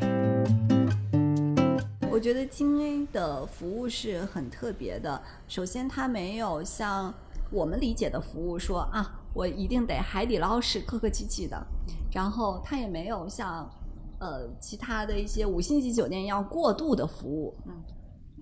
[2.10, 5.22] 我觉得金 A 的服务是很特别的。
[5.46, 7.14] 首先，它没有像
[7.50, 11.66] 我们理解的服务说啊，我一定得海底捞式客客气气的，
[12.12, 13.70] 然后它也没有像。
[14.18, 17.82] 呃，其他的一些五星级酒店要过度的服务，嗯，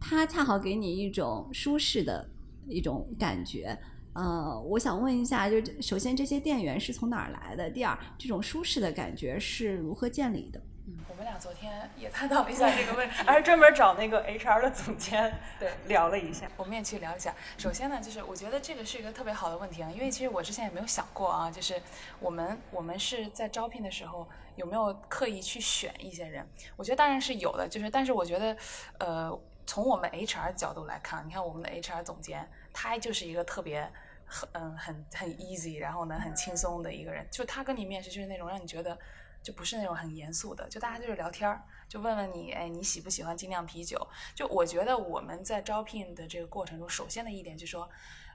[0.00, 2.26] 它恰好给你一种舒适的
[2.66, 3.78] 一种感觉。
[4.14, 7.68] 呃，我想问一下，就首先这些店员是从哪儿来的？
[7.68, 10.60] 第二，这种舒适的感觉是如何建立的？
[11.08, 16.48] 我们俩昨天也探讨了一下这个问题， 还专门找那个 HR 的总监 对聊了一下。
[16.56, 17.34] 我们也去聊一下。
[17.58, 21.82] 首先呢，就是我觉得这个是一个特别好的问题啊，因为其实我之前也没有想过啊，就是
[22.20, 26.46] 我们我们是在招聘的时候有没有刻意去选一些人？
[26.76, 28.56] 我觉得当然是有的，就是但是我觉得，
[28.98, 33.90] 呃，从我们 HR 角度来看，你看我们的 HR 总监，他就是一个特别
[34.24, 38.96] 很嗯很很 easy，然后呢很轻松的一个人，就他跟你面试就是那种让你觉得。
[39.46, 43.96] 就不是那种很严肃的，就大家就是聊天儿，就问问你，哎，你喜不喜欢精酿啤酒？
[44.34, 47.88] 就我觉得我们在招聘的这个过程中，首先的一点就是说，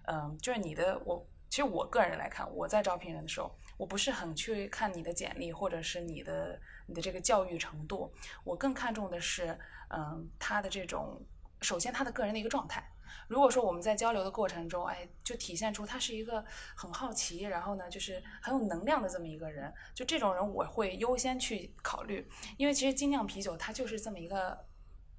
[0.07, 8.09] 嗯，就是你的我，其实我个人来看，我在招聘人的时候，我不是很去看你的简历或者是你的你的这个教育程度，
[8.45, 11.21] 我更看重的是，嗯，他的这种，
[11.59, 12.89] 首先他的个人的一个状态。
[13.27, 16.43] 如果说我们在交流的过程中，哎，就体现出他是一个
[16.75, 24.65] 很好奇，然后呢，就是很有能量的这么一个人，就这种人我会优先去考虑，因为其实精酿啤酒它就是这么一个，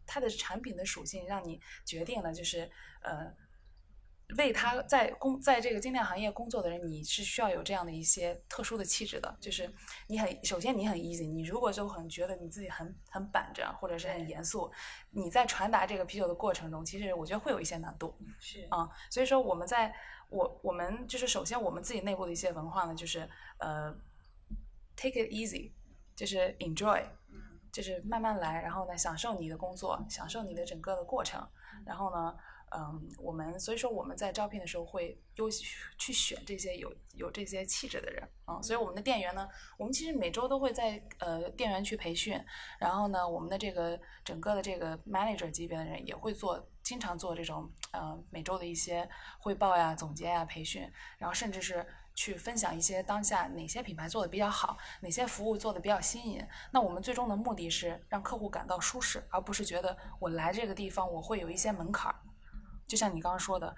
[0.06, 2.70] 它的产品的属性让你决定了，就是
[3.02, 3.34] 呃。
[4.38, 9.36] 为他在工在这个精酿行业工作的人，你是需要有这样的一些特殊的气质的。
[9.40, 9.70] 就是
[10.06, 14.70] 你很首先你很 easy，你如果就很觉得你自己很很板正或者是很严肃，
[15.10, 18.16] 你在传达这个啤酒的过程中，其实我觉得会有一些难度。
[18.38, 19.94] 是啊，所以说我们在
[20.28, 23.92] 我我们就是首先我们自己内部的一些文化呢，就是呃
[24.96, 25.72] take it easy，
[26.14, 27.04] 就是 enjoy，
[27.70, 31.46] 就是慢慢来，然后呢，享受你的工作，享受你的整个的过程，
[31.84, 32.34] 然后呢。
[32.74, 35.50] 嗯，我们所以说我们在招聘的时候会优
[35.98, 42.42] 去选这些有有这些气质的人啊，所以我们的店员呢，我们其实每周都会在呃店员去培训，
[42.78, 49.06] 然后呢，我们的这个整个的这个 manager 级别的人也会做，经常做这种呃每周的一些
[49.38, 56.42] 汇报呀、总结呀、培训，然后甚至是去分享一些当下哪些品牌做的比较好，哪些服务做的比较新颖。
[56.72, 62.16] 那我们最终的目的是让客户感到舒适，而不是觉得我来这个地方我会有一些门槛儿。
[62.92, 63.74] 就像你刚刚说的，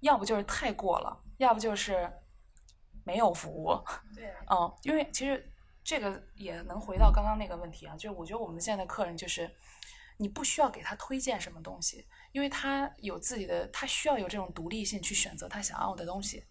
[0.00, 2.06] 要不就是太过了，要不就是
[3.02, 3.72] 没有服务。
[4.14, 5.50] 对， 嗯，因为其实
[5.82, 9.50] 这个也能回到刚刚那个问题啊，就是我觉得我们现在的客人就是，
[10.18, 16.44] 你不需要给他推荐什么东西，因为他有自己的，他需要有这种独立性去选择他想要的东西。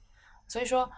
[0.47, 0.91] 所以说，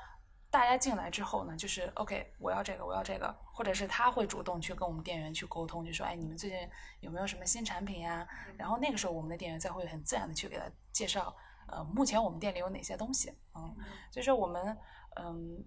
[0.52, 6.70] 大家进来之后呢，就是 OK，我要这个，我要这个，或者是他会主动去跟我们店员去沟通，就说，哎，你们最近
[7.02, 8.28] 有没有什么新产品呀？
[8.58, 10.66] 然后那个时候我们的店员才会很自然的去给他。
[10.92, 11.34] 介绍，
[11.68, 13.32] 呃，目前我们店里有哪些东西？
[13.54, 13.74] 嗯，
[14.12, 14.78] 所以说我们，
[15.16, 15.64] 嗯，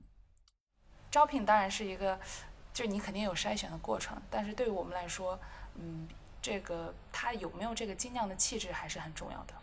[1.10, 2.20] 招聘当然是一个，
[2.74, 5.40] 就你肯定有筛选的过程，但是对于我们来说，
[5.76, 6.06] 嗯，
[6.42, 9.54] 这个他有没有这个精酿的气质还是很重要的。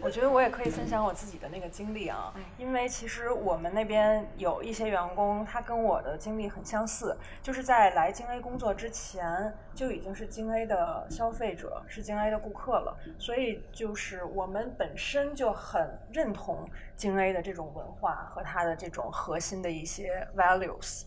[0.00, 16.68] 我觉得我也可以分享我自己的那个经历啊，因为其实我们那边有一些员工，他跟我的经历很相似，就是在来京 A 工作之前就已经是京 A 的消费者，是京 A 的顾客了，所以就是我们本身就很认同
[17.02, 21.02] 京 A 的这种文化和它的这种核心的一些 values。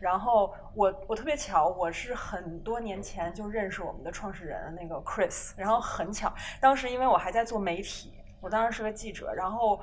[0.00, 8.14] 然后我我特别巧，我是很多年前就认识我们的创始人那个 Chris，然后很巧，当时因为我还在做媒体。
[8.40, 9.78] 我当时是个记者，然后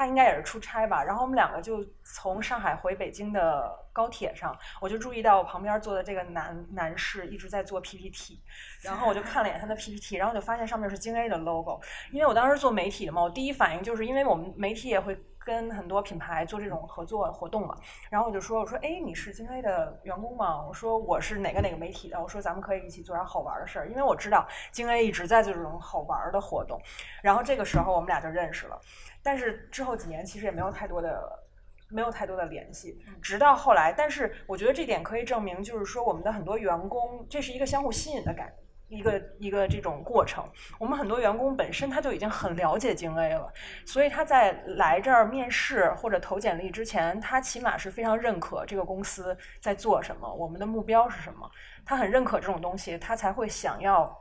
[0.00, 8.40] 他应该也是出差吧，然后我们两个就从上海回北京的高铁上，我就注意到我旁边坐的这个男男士一直在做 PPT，
[8.80, 11.78] 然后我就看了一眼他的 PPT，然后就发现上面是京 A 的 logo，
[12.12, 15.14] 因为我当时做媒体的嘛，我第一反应就是因为我们媒体也会。
[15.44, 17.74] 跟很多品牌做这种合作活动嘛，
[18.10, 20.64] 然后我就说，我说，哎，你是京 A 的员工吗？
[20.66, 26.80] 我说我是哪个哪个媒体的，我说咱们可以一起做点好玩的事儿，因为我知道京 A 一直在做这种好玩的活动。
[27.22, 28.78] 然后这个时候我们俩就认识了，
[29.22, 31.46] 但是之后几年其实也没有太多的
[31.88, 38.52] 没有太多的联系，直到后来，但是我觉得这点可以证明，就是说我们的很多员工，这是一个相互吸引的感。
[38.90, 40.44] 一个一个这种过程，
[40.78, 43.50] 我们很多员工本身他就已经很了解京 A 了，
[43.86, 51.48] 所以他在来这儿面试或者投简历之前，他起码是非常认可这个公司在做什么，我们的目标是什么，
[51.86, 54.12] 他很认可这种东西，他才会想要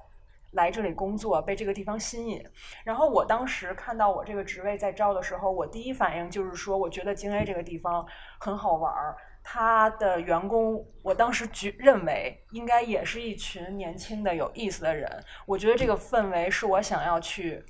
[0.51, 2.39] 来这里工作，被这个地方吸引。
[2.83, 8.05] 然后我当时看到我这个职位在招的时候，我第一反应就是说，我觉得京 A 这个地方
[8.39, 9.17] 很好玩儿。
[9.51, 15.09] 他的员工，我当时觉认为应该也是一群年轻的有意思的人。
[15.47, 17.65] 我觉得这个氛围是我想要去，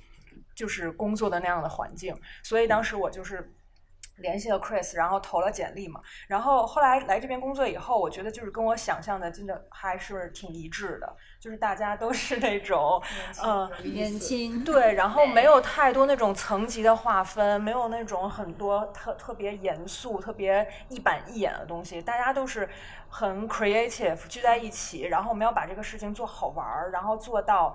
[0.54, 2.14] 就是工作的那样的环境。
[2.42, 3.50] 所以当时我就是
[4.20, 6.00] 联系了 Chris，然后投了简历嘛。
[6.28, 11.16] 然后后来来这边工作以后，我觉得就是跟我想象的真的还是挺一致的。
[11.40, 13.02] 就是大家都是那种，
[13.42, 22.68] 嗯，年轻，对，然后没有太多那种层级的划分，没有那种很多特特别严肃、特别一板一眼的东西，大家都是
[23.08, 27.74] 很 creative，聚在一起，然后我们要把这个事情做好玩儿，然后做到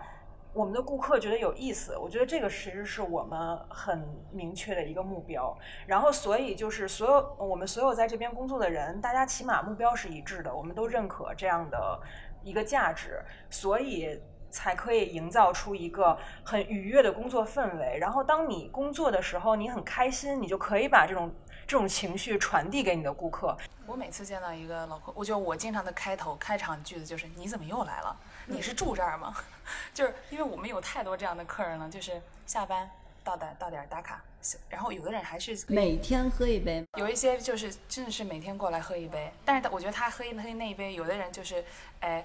[0.56, 1.96] 我们的顾客觉得有意思。
[1.98, 5.56] 我觉得这个其实是我们很明确的一个目标。
[5.86, 12.00] 然后，所以就是所有我们所有在这边工作的人，大家起码目标是一致的，我们都认可这样的。
[12.46, 17.98] 一个价值，所以才可以营造出一个很愉悦的工作氛围。
[18.00, 21.34] 然后，当你工作的时候，你很开心，你就可以把这种
[21.68, 23.58] 这种情绪传递给你的顾客。
[23.86, 28.16] 我每次见到一个老客，我觉得我经常的开头开场句子就是：“你怎么又来了？
[28.46, 29.36] 你是住这儿吗？”
[29.94, 32.90] 就是因为我们有太多这样的客人了，就是下班
[33.24, 34.22] 到点到点打卡，
[34.70, 39.32] 然后有的人还是每天喝一杯，有一些就是真的是每天过来喝一杯。
[39.44, 41.64] 但是我觉得他喝一喝那一杯，有的人就是。
[42.02, 42.24] 哎，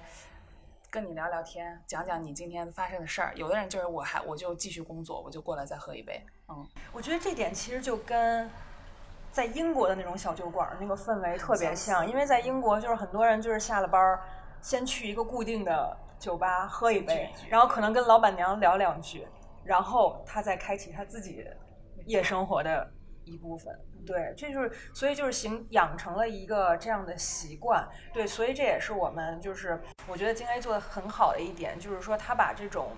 [0.91, 3.33] 跟你聊聊天，讲讲你今天发生的事儿。
[3.35, 6.21] 有的人就是我还我就继续工作，我就过来再喝一杯。
[6.49, 8.47] 嗯，我觉得这点其实就跟
[9.31, 14.21] 在英国的那种小酒馆那个氛围特别像，因为在英国就是很多人就是下了班儿
[14.61, 19.25] 先去一个固定的酒吧喝一杯，然后可能跟老板娘聊两句，
[19.63, 21.45] 然后他再开启他自己
[22.05, 22.91] 夜生活的
[23.23, 23.73] 一部分。
[24.05, 27.87] 对，这就是，所以就是形养成了一个这样的习惯。
[28.11, 32.89] 对，所以这也是我们就是我觉得金 A 做的很好的一点，就是说他把这种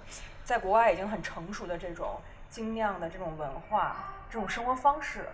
[0.44, 2.20] 在国外已经很成熟的这种
[2.50, 5.28] 精酿的这种文化、这种生活方式，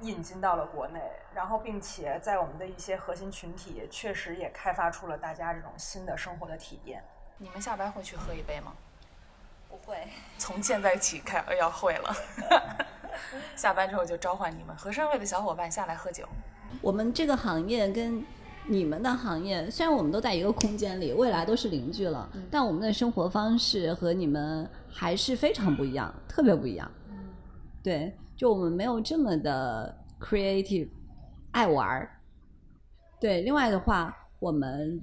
[0.00, 1.00] 引进到了国内，
[1.34, 7.02] 然后并且在我们的一些核心群体，确实也开发出了大家这种新的生活的体验。
[7.38, 8.72] 你们下班会去喝一杯吗？
[9.68, 9.96] 不会。
[10.38, 12.14] 从现在起开要会了。
[13.56, 16.28] 下班之后就召唤你们合生汇的小伙伴下来喝酒。
[16.80, 18.24] 我们这个行业跟
[18.66, 26.90] 你们的行业，虽然我们都在一个空间里，未来都是邻居了，但我们的生活方式和你们还是非常不一样，特别不一样。
[27.82, 30.88] 对，就我们没有这么的 creative，
[31.52, 32.20] 爱玩儿。
[33.20, 35.00] 对，另外的话，我们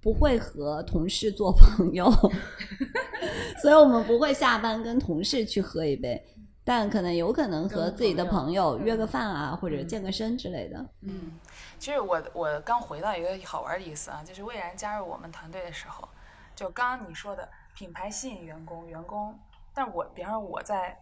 [0.00, 2.10] 不会和同事做朋友，
[3.62, 6.22] 所以我们不会下班跟同事去喝一杯。
[6.64, 10.78] 但可能有可能和自己的朋友约个饭啊，或者健个身之类的。
[11.00, 11.32] 嗯，
[11.76, 16.08] 其实我我刚回到一个好玩的意思啊，就是魏然加入我们团队的时候，
[16.54, 19.36] 就刚刚你说的品牌吸引员工，员工，
[19.74, 20.96] 但我比方说我在，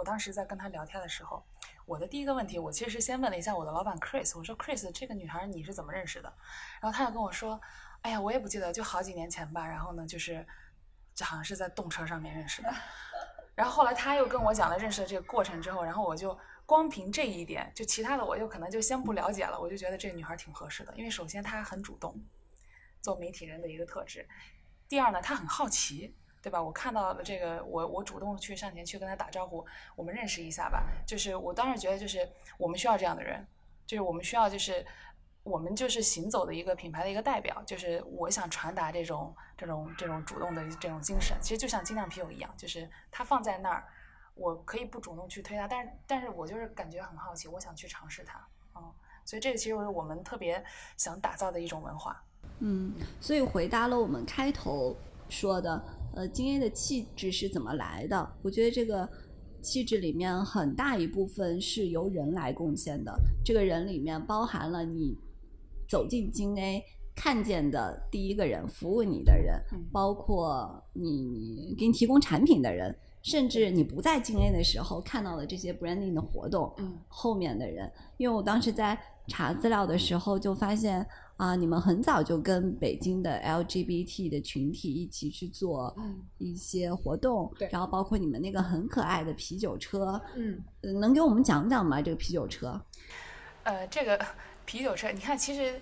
[0.00, 1.44] 我当时在跟他聊天的时候，
[1.84, 6.32] 我的第一个问题，我其实是先问了一下我的老板 Chris，我说 Chris 这个女孩你是怎么认识的？
[6.80, 7.60] 然后他就跟我说，
[8.00, 9.66] 哎呀，我也不记得，就好几年前吧。
[9.66, 10.46] 然后呢，就是
[11.14, 12.74] 就好像是在动车上面认识的。
[13.54, 19.60] 然后后来他又跟我讲了认识的这个过程之后，然后我就光凭这一点，就其他的我就可能就先不了解了。
[19.60, 22.18] 我就觉得这个女孩挺合适的，因为首先她很主动，
[23.02, 24.26] 做媒体人的一个特质。
[24.88, 26.62] 第二呢，她很好奇，对吧？
[26.62, 29.64] 我看到了这个，我我主动去上前去跟他打招呼，
[29.96, 30.84] 我们认识一下吧。
[31.06, 33.46] 就是我当时觉得，就是我们需要这样的人，
[33.86, 34.84] 就是我们需要就是。
[35.42, 41.34] 我们就是行走的一个品牌的一个代表，就是我想传达这种这种这种主动的这种精神。
[41.40, 43.82] 其实就像精酿啤酒一样，就是它放在那儿，
[44.34, 48.38] 我可以不主动去推它，但是但是我就是感觉很好奇，我想去尝试它，
[48.76, 48.92] 嗯，
[49.24, 50.62] 所以这个其实是我们特别
[50.98, 52.22] 想打造的一种文化。
[52.58, 54.94] 嗯，所以回答了我们开头
[55.30, 55.82] 说的，
[56.14, 58.32] 呃，金 A 的气质是怎么来的？
[58.42, 59.08] 我觉得这个
[59.62, 63.12] 气质里面很大一部分是由人来贡献的，
[63.44, 65.16] 这个人里面包含了你。
[65.88, 66.84] 走进京 A
[67.16, 76.72] 看见的第一个人，服务你的人，包括你给你提供产品的人，甚至你不在京 A 的时候看到的这些 branding 的活动，
[77.08, 77.90] 后面的人。
[78.18, 78.96] 因为我当时在
[79.26, 81.04] 查资料的时候就发现
[81.40, 85.96] 啊，你们很早就跟北京的 LGBT 的群体一起去做
[86.36, 90.62] 一些活动，然后包括你们那个很可爱的啤酒车，嗯，
[91.00, 92.02] 能给我们讲讲吗？
[92.02, 92.80] 这个啤酒车？
[93.62, 94.20] 呃，这个。
[94.66, 95.80] 啤酒车，你看，其实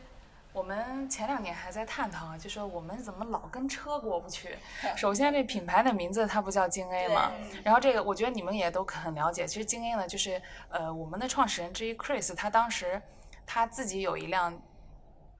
[0.51, 4.57] 我们前两年还在探讨，就说我们怎么老跟车过不去。
[4.97, 7.31] 首先，这品牌的名字它不叫京 A 嘛，
[7.62, 9.47] 然后这个我觉得你们也都很了解。
[9.47, 10.40] 其实京 A 呢，就是
[10.71, 13.03] 呃我们的创始人之一 Chris，他当时
[13.44, 14.59] 他自己有一辆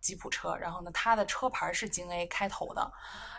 [0.00, 2.92] 吉普车，然后呢他的车牌是京 A 开头的，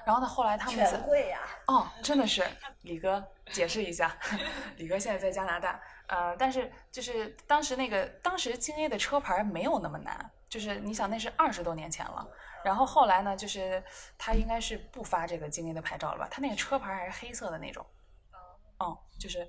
[0.06, 2.46] 然后呢后来他们全贵呀，哦，真的是
[2.82, 4.18] 李哥解释一下，
[4.78, 5.80] 李哥现在在加拿大。
[6.08, 12.28] 呃，但是就是当时那个当时京 A 的车牌没有那么难，就是你想那是二十多年前了。
[12.64, 13.84] 然后后来呢，就是
[14.18, 16.28] 他应该是不发这个京 A 的牌照了吧？
[16.32, 17.86] 他那个车牌还是黑色的那种。
[18.80, 19.48] 嗯，就是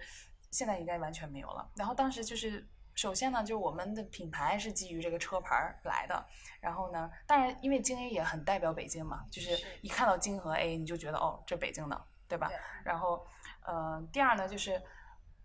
[0.51, 1.67] 现在应该完全没有了。
[1.75, 6.27] 然后当时就是首先呢，就是我们的品牌是基于这个车牌来的。
[6.61, 12.51] 然后呢，当然因为京 A 也很代表北京嘛，就是一看到京和 A 你就觉得哦，这北京的，对吧？
[12.85, 13.27] 然后，
[13.65, 14.81] 呃，第二呢，就是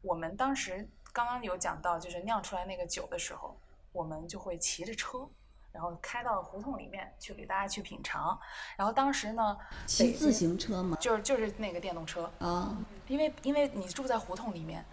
[0.01, 0.89] 我们当时。
[1.15, 3.57] 刚刚有讲到，就是酿出来那个酒的时候，
[3.93, 5.25] 我们就会骑着车，
[5.71, 8.37] 然后开到胡同里面去给大家去品尝。
[8.75, 10.97] 然后当时呢，骑自行车嘛？
[10.99, 12.77] 就是就是那个电动车啊，
[13.07, 14.83] 因为因为你住在胡同里面，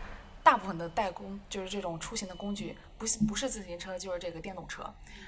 [0.43, 4.83] 大部分的代工就是这种出行的工具，不是不是自行车就是这个电动车。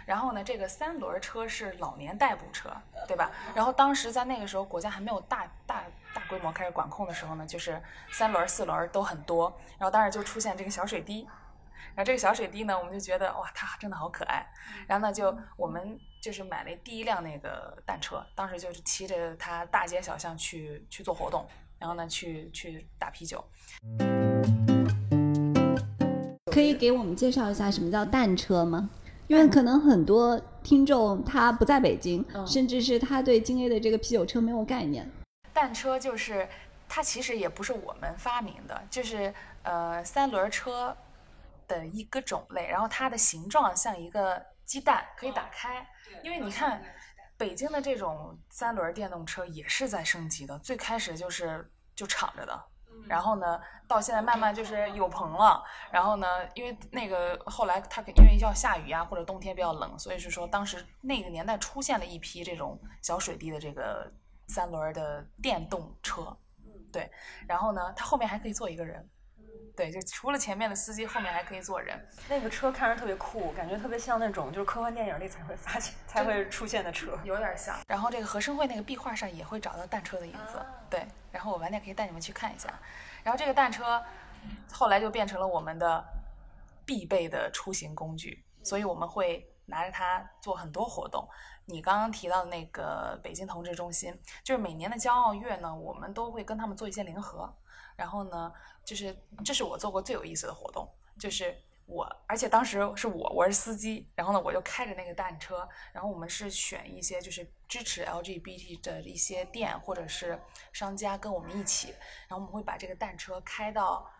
[0.07, 2.71] 然后呢，这个三轮车是老年代步车，
[3.07, 3.31] 对吧？
[3.55, 5.85] 然后当时在那个时候，国家还没有大大。
[6.15, 11.27] 大规模开始管控的时候呢，就是三轮、四轮都很多，然后当时就出现这个小水滴，
[11.93, 14.47] 然后这个小水滴呢，我们就觉得哇，它真的好可爱，
[14.87, 21.45] 然后呢，就我们就是买了第一辆那个单车，当时就是骑着它大街小巷去去做活动，
[21.81, 23.45] 然后呢，去去打啤酒。
[26.55, 28.89] 可以给我们介绍一下什么叫蛋车吗？
[29.27, 35.11] 因为可能很多听众他不在北京，甚至是他对京 A 的这个啤酒车没有概念。
[35.53, 36.49] 蛋车就是
[36.89, 39.35] 它，其实也不是我们发明的，就是
[39.65, 40.97] 呃三轮车
[41.67, 42.69] 的一个种类。
[42.69, 45.85] 然后它的形状像一个鸡蛋，可以打开。
[46.23, 46.81] 因为你看，
[47.37, 50.57] 北京的这种三轮电动车也是在升级的。
[50.61, 52.65] 最开始就是就敞着的，
[53.09, 55.63] 然后呢，到现在慢慢就是有棚了。
[55.91, 64.13] 然后呢，因为那个后来它因为要下雨啊，或者冬天比较冷，所以是说当时那个年代出现了一批这种小水滴的这个。
[64.47, 66.37] 三轮的电动车，
[66.93, 67.11] 对，
[67.49, 69.09] 然后呢，它后面还可以坐一个人，
[69.77, 71.99] 对，就除了前面的司机，后面还可以坐人。
[72.29, 77.19] 那个车看着特别酷，感觉特别像那种就是科幻电影里才会发现才会出现的车。
[77.25, 77.77] 有点像。
[77.89, 81.05] 然后这个和生汇那个壁画上也会找到蛋车的影子，对。
[81.33, 82.69] 然后我晚点可以带你们去看一下。
[83.25, 84.01] 然后这个蛋车
[84.71, 86.05] 后来就变成了我们的
[86.87, 91.29] 必备的出行工具，所以我们会拿着它做很多活动。
[91.67, 97.53] 你刚刚提到的那个北京同志中心，就是每年的骄傲月呢，我们都会跟他们做一些联合。
[97.97, 98.53] 然后呢，
[98.85, 100.89] 就是这是我做过最有意思的活动，
[101.19, 110.41] 就是我，而且当时是我，我是司机，然后呢，我就开着那个蛋车，然后我们是选一些就是支持 LGBT 的一些店或者是
[110.73, 111.95] 商家跟我们一起，
[112.29, 114.11] 然后我们会把这个蛋车开到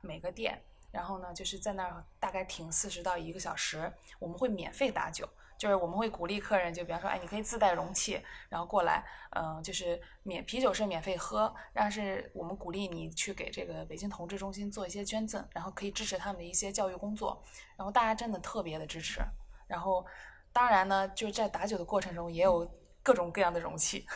[0.00, 5.28] 每个店，然后呢，就是在那儿大概停四十到一个小时，我们会免费打酒。
[5.58, 17.42] 就是我们会鼓励客人，就比方说，哎，你可以自带容器，然后过来，嗯，就是免啤酒是免费喝，但是我们鼓励你去给这个北京同志中心做一些捐赠，然后可以支持他们的一些教育工作，
[17.76, 19.20] 然后大家真的特别的支持，
[19.66, 20.04] 然后
[20.52, 22.70] 当然呢，就是在打酒的过程中也有
[23.02, 24.06] 各种各样的容器。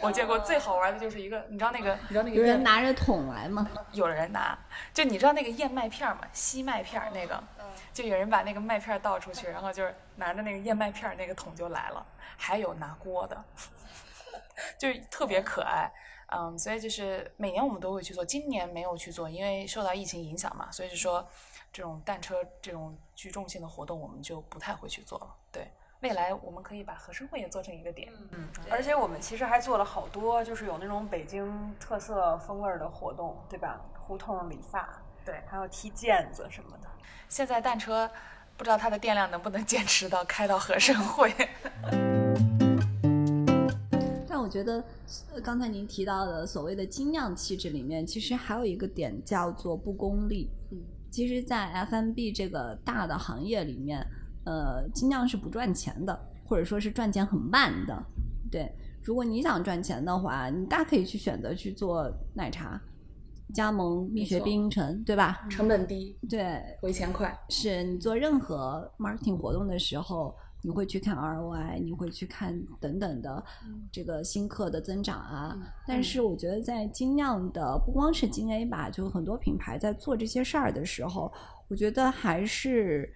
[0.00, 3.68] 我见过最好玩的就是一个，你知道那个，你知道那个有人拿着桶来吗？
[3.92, 4.56] 有人拿，
[4.94, 6.22] 就你知道那个燕麦片吗？
[6.32, 7.42] 吸麦片那个，
[7.92, 12.06] 就有人把那个麦片倒出去，然后就是拿着那个燕麦片那个桶就来了。
[12.36, 13.44] 还有拿锅的，
[14.78, 15.90] 就是特别可爱。
[16.32, 21.26] 嗯，所以就是每年我们都会去做，今年没有去做，因为受到疫情影响嘛，所以就说
[21.72, 25.34] 这种单车这种聚众性的活动我们就不太会去做了。
[25.52, 25.70] 对。
[26.00, 33.78] 未来我们可以把和生汇也做成一个点，嗯，而且我们其实还做了好多，就是有那种北京特色风味的活动，对吧？
[33.98, 34.88] 胡同理发，
[35.30, 36.88] 对，还有踢毽子什么的。
[37.28, 38.10] 现在单车
[38.56, 41.32] 不知道它的电量能不能坚持到开到和生汇。
[44.28, 44.82] 但我觉得
[45.40, 50.50] 刚才您提到的所谓的精酿气质里面，其实还有一个点叫做不功利。
[50.72, 50.78] 嗯，
[51.12, 54.04] 其实，在 FMB 这个大的行业里面。
[54.46, 56.18] 呃，精酿是不赚钱的，
[56.48, 58.02] 或者说是赚钱很慢的。
[58.50, 58.72] 对，
[59.02, 62.80] 如果你想赚钱的话，你大可以去选择去做奶茶，
[63.52, 65.46] 加盟蜜雪冰城，对吧？
[65.50, 67.38] 成本低，对，回钱快。
[67.48, 73.44] 是你做任何 marketing 活动的时候，你会去看 ROI，你会去看等等的
[73.92, 75.56] 这个新客的增长啊。
[75.86, 81.32] 但是我觉得在精酿的不光是精 A 吧，就很多品牌在做这些事儿的时候，
[81.68, 83.12] 我觉得还是。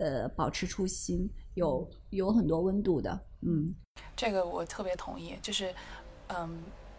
[0.00, 3.74] 呃，保持初心，有有很多温度的，嗯，
[4.14, 5.34] 这个我特别同意。
[5.42, 5.74] 就是，
[6.28, 6.56] 嗯，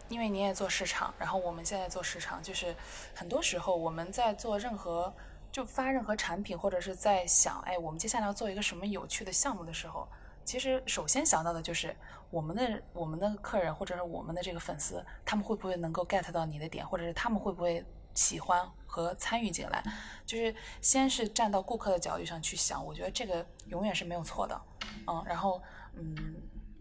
[0.10, 2.76] 因为你也做市场，然后我们现在做市场，就是
[3.16, 5.14] 很多时候我们在做任何
[5.52, 10.08] 就发任何产品，或者是在想，哎，我们接下来要做一个什么有趣的项目的时候，
[10.44, 11.96] 其实首先想到的就是
[12.30, 17.86] 我们的我们的客人或者是我们的这个粉丝，他们会不会能够 get 到你的点，或者是他们会不会。
[18.16, 19.82] 喜欢和参与进来，
[20.26, 24.62] 就是先是站到顾客的角度上去想，我觉得这个永远是没有错的，
[25.08, 25.62] 嗯，然后
[25.94, 26.36] 嗯，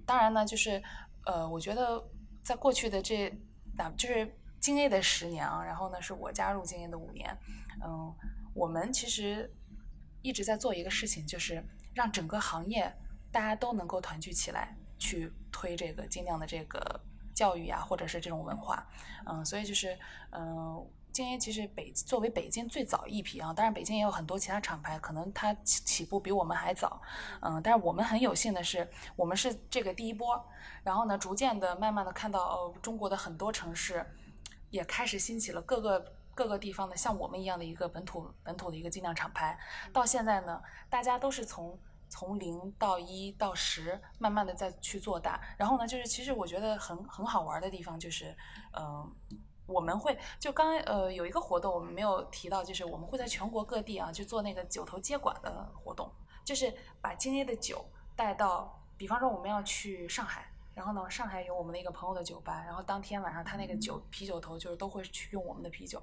[0.05, 0.83] 当然呢，就是
[1.26, 2.03] 呃，我觉得
[2.49, 3.30] 在过去的这
[3.76, 7.36] 打就是经 A 的十年啊，然后呢是我加入经 A 的五年，
[7.84, 8.14] 嗯，
[8.55, 9.55] 我们其实
[10.22, 12.90] 一直在做一个事情，就是让整个行业
[13.30, 16.80] 大家都能够团聚起来去推这个精酿的这个
[17.34, 18.86] 教育啊，或者是这种文化，
[19.26, 19.99] 嗯，所以就是
[20.30, 20.90] 嗯。
[21.18, 27.02] 京 A 其实北作为北京最早一批啊，当然北京也有很多其他厂牌，可能它起起步比我们还早，
[27.40, 30.40] 嗯，但是我们很有幸的是，我们是这个第一波，
[30.84, 34.06] 然后呢，逐渐的、慢慢的看到，哦，中国的很多城市
[34.70, 39.58] 也开始兴起了各个各个地方的像我们一样的一个本土本土的一个精酿厂牌，
[39.92, 41.76] 到现在呢，大家都是从
[42.08, 48.36] 从零到一到十，慢慢的再去做大，然后呢，就是其实我觉得很很好玩的地方就是，
[48.72, 49.12] 嗯。
[49.68, 56.10] 我们会就刚呃有一个活动我们没有提到，就是我们会在全国各地啊去做那个酒头接管的活动，
[56.42, 57.84] 就是把今天的酒
[58.16, 66.02] 带到，比方说我们要去上海，然后呢上海有我们的一个朋友的酒吧，然后当天晚上他那个酒啤酒头就是都会去用我们的啤酒，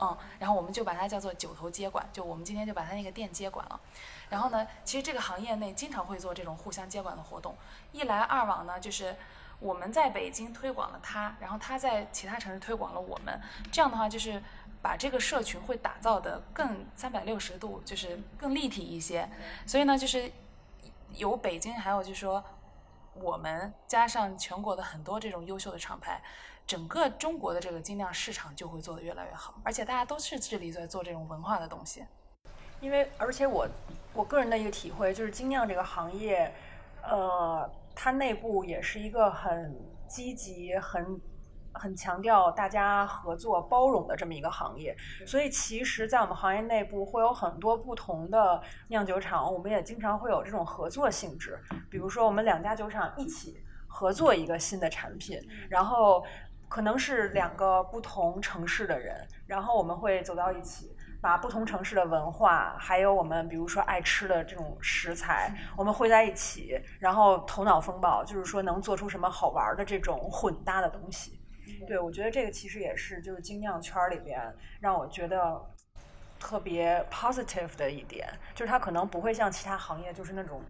[0.00, 3.78] 嗯，然后我们就把它叫做酒头接管，就我们今天就把他那个店接管了，
[4.30, 7.54] 然后呢其实这个行业内经常会做这种互相接管的活动，
[7.92, 9.14] 一来二往呢就是。
[9.62, 13.40] 我们在北京推广了它，然后它在其他城市推广了我们，
[13.70, 14.42] 这样的话就是
[14.82, 19.28] 把这个社群会打造的更三百六十度，就是更立体一些。
[19.64, 20.30] 所以呢，就是
[21.14, 22.42] 有北京，还有就是说
[23.14, 26.20] 我们加上全国的很多这种优秀的厂牌，
[26.66, 29.54] 整个中国的这个精酿市场就会做得越来越好。
[29.62, 32.04] 而且大家都是致力在做这种文化的东西。
[32.80, 33.68] 因为而且我
[34.12, 36.52] 我个人的一个体会就是精酿这个行业，
[37.04, 37.70] 呃。
[37.94, 39.76] 它内部也是一个很
[40.08, 41.20] 积极、很
[41.72, 44.94] 很强调大家合作包容的这么一个行业，
[45.26, 51.58] 所以其实，在我们行业内部会有很多不同的酿酒厂，我们也经常会有这种合作性质。
[51.90, 55.40] 比如说，我们两家酒厂一起合作一个新的产品，
[55.70, 56.22] 然后
[56.68, 60.91] 可能是两个不同城市的人，然后我们会走到一起。
[61.22, 71.40] 把不同城市的文化，还有我们比如说爱吃的这种食材，我们汇在一起，然后头脑风暴，就是说能做出什么好玩的这种混搭的东西。
[71.86, 75.64] 对，我觉得这个其实也是就是精酿圈里边让我觉得
[76.40, 80.60] 特别 positive 的一点，就是它可能不会像其他行业就是那种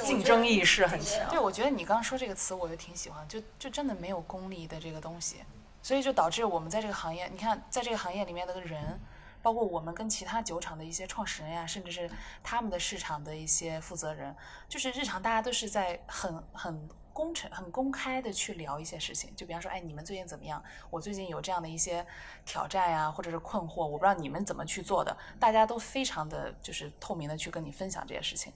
[0.00, 1.30] 竞争意识很强。
[1.30, 5.36] 对，我觉得你刚刚说这个词，我就挺喜欢，就就真的没有功利的这个东西，
[5.80, 8.98] 所以就导致我们在这个行业，你看在这个行业里面的人。
[9.42, 12.10] 包括我们跟其他酒厂的一些创始人呀，甚至是
[12.42, 14.34] 他们的市场的一些负责人，
[14.68, 19.34] 就是日常大家都是在很很公诚、很公开的去聊一些事情。
[19.34, 20.62] 就比方说，哎，你们最近怎么样？
[20.90, 22.06] 我最近有这样的一些
[22.44, 25.16] 挑战呀，或者是困惑，我不知道你们怎么去做的。
[25.38, 28.52] 大家都非常的就是透明的去跟你分享这些事情，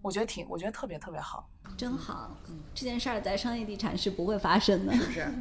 [0.00, 1.48] 我觉得挺，我觉得特别特别好。
[1.76, 5.32] 真好，嗯这件事儿在商业地产是不会发生的，是不是？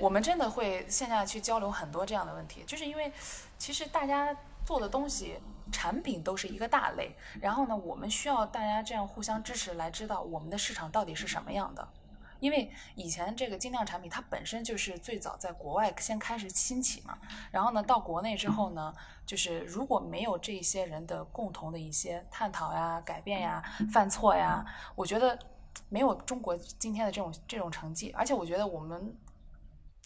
[0.00, 3.12] 我们真的会线下去交流很多这样的问题，就是因为
[3.58, 5.38] 其实大家做的东西、
[5.72, 11.88] 产品都是一个大类，然后呢，我们需要大家这样互相支持，来知道我们的市场到底是什么样的。
[12.38, 17.18] 因为以前这个精酿产品它本身就是最早在国外先开始兴起嘛，
[17.50, 18.94] 然后呢到国内之后呢，
[19.24, 25.38] 就是如果没有这些人的共同的一些探讨呀、改变呀、犯错呀，我觉得。
[25.90, 29.14] 没有中国今天的这种这种成绩，而且我觉得我们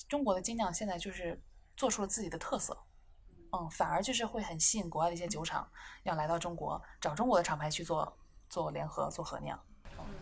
[0.09, 1.41] 中国的精酿现在就是
[1.77, 2.77] 做出了自己的特色，
[3.53, 5.69] 嗯，反而就是会很吸引国外的一些酒厂
[6.05, 8.17] 要来到中国找中国的厂牌去做
[8.49, 9.59] 做联合做合酿，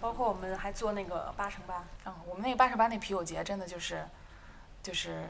[0.01, 4.05] 包括我们还做那个八乘八，嗯，我们那个八乘八那啤酒节真的就是
[4.83, 5.29] 就是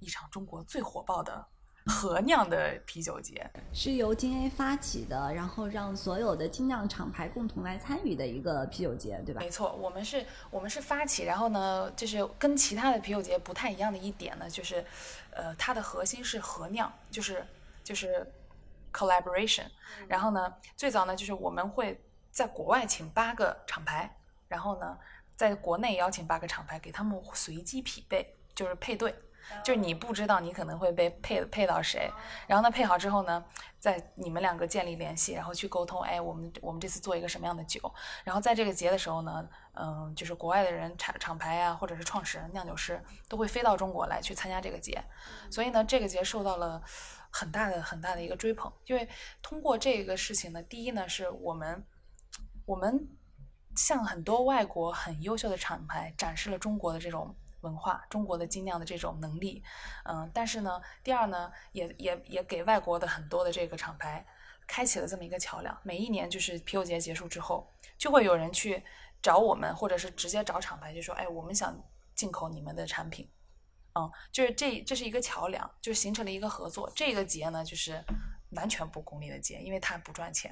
[0.00, 1.46] 一场中国最火爆的。
[1.86, 9.40] 合酿的啤酒节是由金 A 发起的，然后让所有的精酿厂牌共同来参与的一个啤酒节，对吧？
[9.40, 14.84] 没错，我们是我们是发起，然后呢，就是跟其他的啤酒节不太一样的一点呢，就是，
[15.32, 17.46] 呃，它的核心是合酿，就是
[17.84, 18.26] 就是
[18.92, 19.66] collaboration。
[20.08, 22.00] 然后呢，最早呢，就是我们会
[22.30, 24.16] 在国外请八个厂牌，
[24.48, 24.98] 然后呢，
[25.36, 29.14] 在国内邀请八个厂牌，给他们随机匹配，就是配对。
[29.62, 32.10] 就是你不知道你可能会被配配到谁，
[32.46, 33.44] 然后呢配好之后呢，
[33.78, 37.80] 在你们两个建立联系，然后去沟通，哎，我们我们这次做一个什么样的酒，
[38.24, 45.02] 然后在这个节的时候呢，嗯，就是国外的人厂厂牌啊，或者是创始人酿酒师都会飞到中国来去参加这个节，
[45.50, 46.82] 所以呢，这个节受到了
[47.30, 49.08] 很大的很大的一个追捧，因为
[49.42, 51.84] 通过这个事情呢，第一呢是我们
[52.64, 53.08] 我们
[53.76, 57.34] 向很多外国很优秀的厂牌展示了中国的这种。
[57.60, 59.62] 文化，中国的精酿的这种能力，
[60.04, 64.24] 嗯，但是呢，第二呢，也也也给外国的很多的这个厂牌
[64.66, 65.78] 开启了这么一个桥梁。
[65.82, 68.82] 每一年就是啤酒节结束之后，就会有人去
[69.22, 71.76] 找我们，或者是直接找厂牌，就说，哎，我们想
[72.14, 73.28] 进口你们的产品，
[73.94, 76.90] 嗯，就是这这是一个桥梁，就形成了一个合作。
[76.94, 78.04] 这个节呢，就是。
[78.50, 80.50] 完全不功利的接，因为它不赚钱。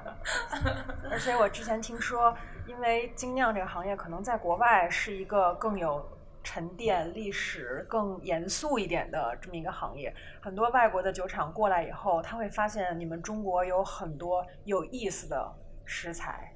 [1.10, 2.36] 而且我之前听说，
[2.66, 15.52] 因为精酿这个行业可能在国外是一个更有沉淀、历史更严肃一点的这么一个行业，很多外国的酒厂过来以后，他会发现你们中国有很多有意思的
[15.84, 16.54] 食材，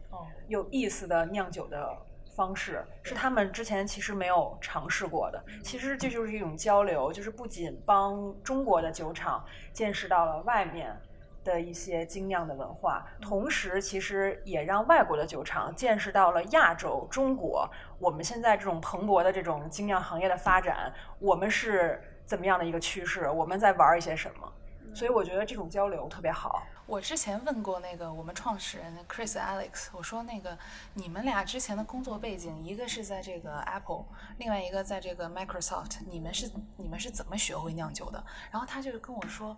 [0.48, 1.96] 有意思的酿酒的。
[2.35, 10.95] 方式是他们之前其实没有尝试过的，其实这就是一种交流，就是不仅帮中国的酒厂见识到了外面
[11.45, 24.53] 的一些精酿的文化，同时其实也让外国的酒厂见识到了亚洲、中国我们现在这种蓬勃的这种精酿行业的发展，我们是怎么样的一个趋势，我们在玩一些什么，
[24.95, 26.62] 所以我觉得这种交流特别好。
[26.87, 30.57] 我之前问过那个我们创始人 Chris Alex，我说那个
[30.93, 34.05] 你们俩之前的工作背景，一个是在这个 Apple，
[34.37, 38.22] 另外一个在这个 Microsoft，你们是你们是怎么学会酿酒的？
[38.51, 39.57] 然后他就跟我说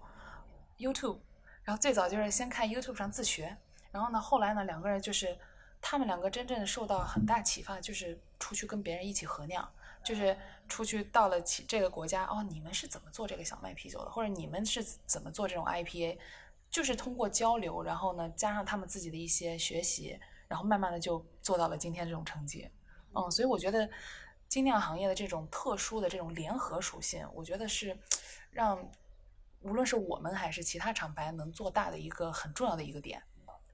[0.78, 1.18] YouTube，
[1.64, 3.56] 然后最早就是先看 YouTube 上自学，
[3.90, 5.36] 然后呢后来呢两个人就是
[5.80, 9.68] 他们两个真正受到很大启发，就是出去跟别人一起合酿，
[10.04, 10.36] 就是
[10.68, 14.10] 出去到了其这个国家哦，你们是怎么做这个小麦啤酒的？
[14.12, 16.16] 或者你们是怎么做这种 IPA？
[16.76, 22.70] 就是通过交流，然后呢，加上他们自己的一些学习，然后慢慢的就做到了今天这种成绩。
[23.14, 23.88] 嗯，所以我觉得
[24.46, 27.98] 精酿行业的这种特殊的这种联合属性，我觉得是
[28.50, 28.86] 让
[29.62, 33.22] 无论是我们还是其他厂牌能做大的一个很重要的一个点。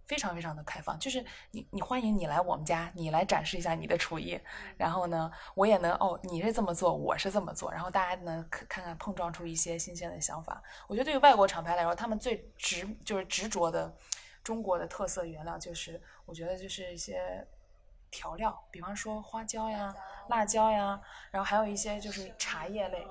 [0.06, 4.38] 非常非常的开放，就是你你欢迎你来我们家，你来展示一下你的厨艺，
[4.76, 10.62] 然后呢，我也能哦，你是这么做，我是这么做，然后大家能看看看碰撞出一些新鲜的想法。
[10.86, 13.94] 我觉得对于外国厂牌来说，他们最执就是执着的
[14.42, 17.46] 中国的特色原料，就是我觉得就是一些
[18.10, 19.94] 调料，比方说花椒呀、
[20.28, 21.00] 辣椒呀，
[21.30, 23.06] 然后还有一些就是茶叶类。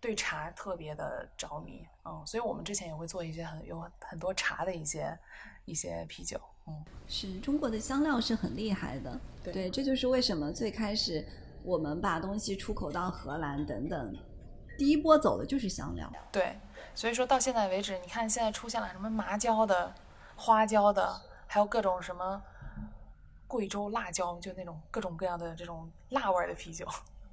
[0.00, 5.16] 对茶特别的着迷，嗯，所以我们之前也会做一些很有很多茶的一些
[5.64, 11.24] 一些啤酒，嗯，是中国的香料是很厉害的，对，这就是为什么最开始
[11.62, 14.16] 我们把东西出口到荷兰等等，
[14.76, 16.58] 第一波走的就是香料，对，
[16.94, 19.94] 所以说到现在为止，你看现在出现了什么麻椒的、
[20.36, 22.42] 花椒的，还有各种什么
[23.46, 26.86] 贵州辣椒，就那种各种各样的这种辣味的啤酒，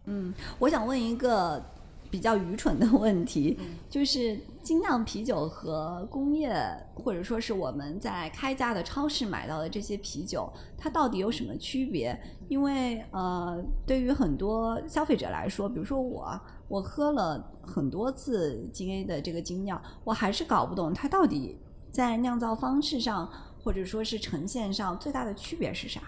[0.05, 1.63] 嗯，我想问一个。
[2.09, 3.57] 比较愚蠢的问题，
[3.89, 6.51] 就是精酿啤酒和工业
[6.95, 12.19] 或者说是我们在开价的超市买到的这些啤酒，它到底有什么区别？
[12.47, 21.57] 因为呃，对于很多消费者来说，比如说我，我喝了很多次金 A 的这个精酿，我还是搞不懂它到底
[21.91, 23.31] 在酿造方式上
[23.63, 26.01] 或者说是呈现上最大的区别是啥？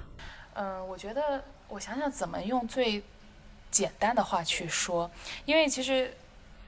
[0.55, 3.03] 嗯，我觉得我想想怎么用最。
[3.71, 5.09] 简单的话去说，
[5.45, 6.13] 因为其实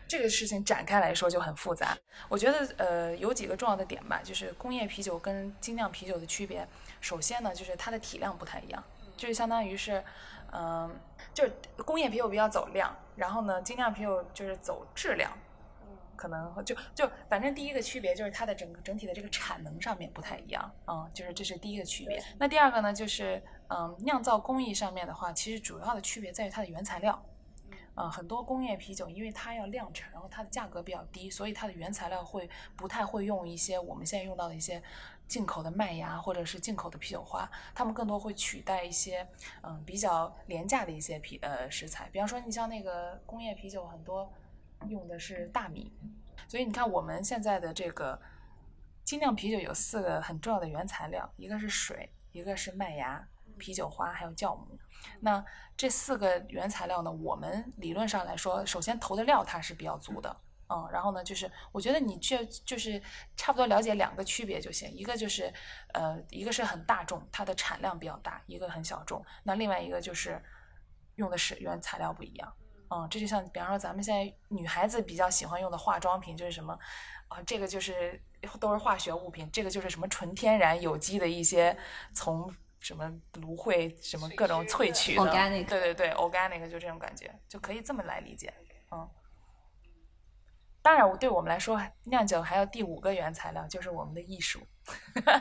[0.07, 1.97] 这个事情展开来说就很复杂。
[2.29, 6.65] 我觉得呃有几个重要的点吧，就是工业啤酒跟精酿啤酒的区别。
[7.01, 8.81] 首先呢，就是它的体量不太一样，
[9.17, 10.01] 就是相当于是，
[10.53, 10.89] 嗯，
[11.33, 11.51] 就是
[11.83, 15.29] 工业啤酒比较走量，然后呢，精酿啤酒就是走质量。
[16.23, 22.23] 可能就就反正第一个区别就是它的整个整体的这个产能上面不太一样，嗯，就是这是第一个区别。
[22.39, 27.21] 那第二个呢，就是嗯酿造工艺上面的话，其实主要的区别在于它的原材料，
[27.95, 34.81] 嗯，很多工业啤酒因为它要量产，然后它的价格比较低，所以它的原材料会不太会用一些我们现在用到的一些
[35.27, 39.27] 进口的麦芽或者是进口的啤酒花，他们更多会取代一些
[39.61, 44.31] 嗯比较廉价的一些啤呃食材，比方说你像那个工业啤酒很多。
[44.89, 45.91] 用的是大米，
[46.47, 48.19] 所以你看我们现在的这个
[49.03, 53.27] 精酿啤酒有四个很重要的原材料，一个是水，一个是麦芽、
[53.57, 54.79] 啤酒花，还有酵母。
[55.19, 55.43] 那
[55.75, 60.35] 这四个原材料呢，我们理论上来说，首先投的料它是比较足的，
[60.69, 63.01] 嗯，然后呢，就是我觉得你这就是
[63.35, 65.53] 差不多了解两个区别就行，一个就是
[65.93, 70.41] 呃，一个是很大众，它的产量比较大，一个很小众，那另外一个就是
[71.15, 72.53] 用的是原材料不一样。
[72.93, 76.77] 嗯，这就像比方说咱们现在女孩子比较喜欢用的化妆品，就是什么
[77.27, 78.21] 啊，这个就是
[78.59, 81.75] 都是化学物品，这个就是什么纯天然有机的一些
[82.13, 85.25] 从什么芦荟什么各种萃取的，
[85.63, 88.53] 对对对，organic 就这种感觉，就可以这么来理解。
[88.91, 89.09] 嗯，
[90.83, 94.59] 当然，对我们来说，酿酒还有第五个原材料，就是我们的艺术，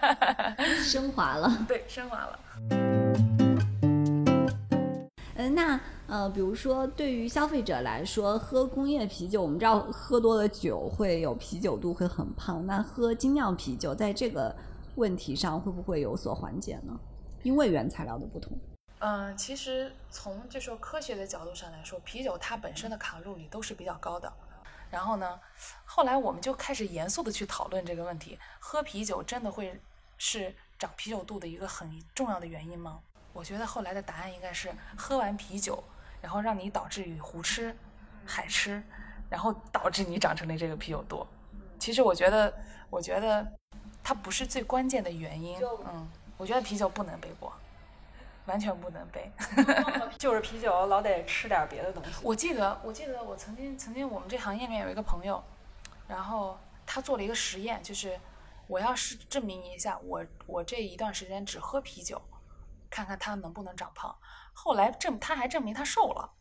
[0.83, 2.41] 升华了，对，升华了。
[5.37, 5.79] 嗯，那。
[6.13, 12.67] 呃，比如说，对于消费者来说，喝工业啤酒，我们知道喝多了酒会有啤酒肚，会很胖。
[12.67, 14.55] 那喝精酿啤酒，在这个
[14.97, 16.93] 问题上会不会有所缓解呢？
[17.43, 18.53] 因为原材料的不同。
[18.99, 24.31] 嗯，其实从就说科学的角度上来说，啤酒它本身的卡路里都是比较高的。
[24.91, 25.41] 然后呢，
[25.87, 29.81] 后来我们就开始严肃的去讨论这个问题：喝啤酒真的会
[30.19, 33.01] 是长啤酒肚的一个很重要的原因吗？
[33.33, 35.83] 我觉得后来的答案应该是喝完啤酒。
[36.23, 37.77] 然后让你导致于胡吃
[38.25, 38.83] 海吃，
[39.29, 41.27] 然后导致你长成了这个啤酒肚。
[41.79, 42.55] 其实我觉得，
[42.89, 43.45] 我觉得
[44.03, 45.59] 它不是最关键的原因。
[45.93, 47.53] 嗯，我觉得啤酒不能背锅，
[48.47, 49.31] 完全不能背。
[50.17, 52.11] 就是啤酒老得吃点别的东西。
[52.23, 55.43] 我记得，我记得我曾经曾经我们这行业里面有一个朋友，
[56.07, 56.57] 然后
[56.87, 58.17] 他做了一个实验，就是
[58.69, 62.23] 我要是证明一下我我这一段时间只喝啤酒，
[62.89, 64.15] 看看他能不能长胖。
[64.53, 66.33] 后来证他还证明他瘦了，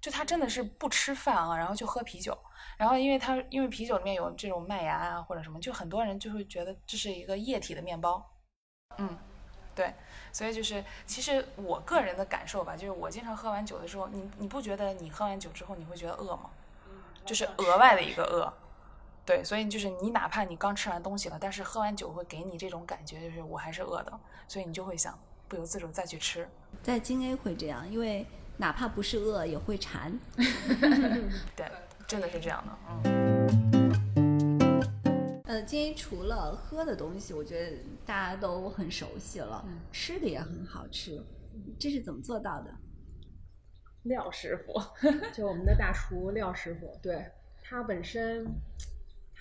[0.00, 2.36] 就他真的是不吃饭啊，然后就喝啤酒，
[2.76, 8.24] 然后因为他因为啤酒里面有这种麦芽啊或者什么，就很多人就会觉得这是一个液体的面包，
[8.98, 9.18] 嗯，
[9.74, 9.92] 对，
[10.32, 16.50] 所以就是其实我个人的感受吧，就是我经常喝完酒的时候，你你不觉得你喝完酒之后你会觉得饿吗？
[17.26, 18.50] 就是额外的一个饿，
[19.26, 25.18] 对，所以就是你哪怕你刚吃完东西了，但是喝完酒会给你这种感觉，就是我还是饿的，所以你就会想。
[25.48, 26.46] 不由自主再去吃，
[26.82, 28.26] 在京 A 会这样，因为
[28.58, 30.12] 哪怕不是饿也会馋。
[31.56, 31.66] 对，
[32.06, 32.78] 真的是这样的。
[33.04, 33.48] 嗯。
[35.46, 41.24] 呃，京 A 除了喝的东西，我觉得大家都很熟悉了，吃的也很好吃，
[41.80, 42.70] 这是怎么做到的？
[44.02, 44.74] 廖师傅，
[45.32, 47.24] 就我们的大厨廖师傅，对
[47.62, 48.46] 他本身。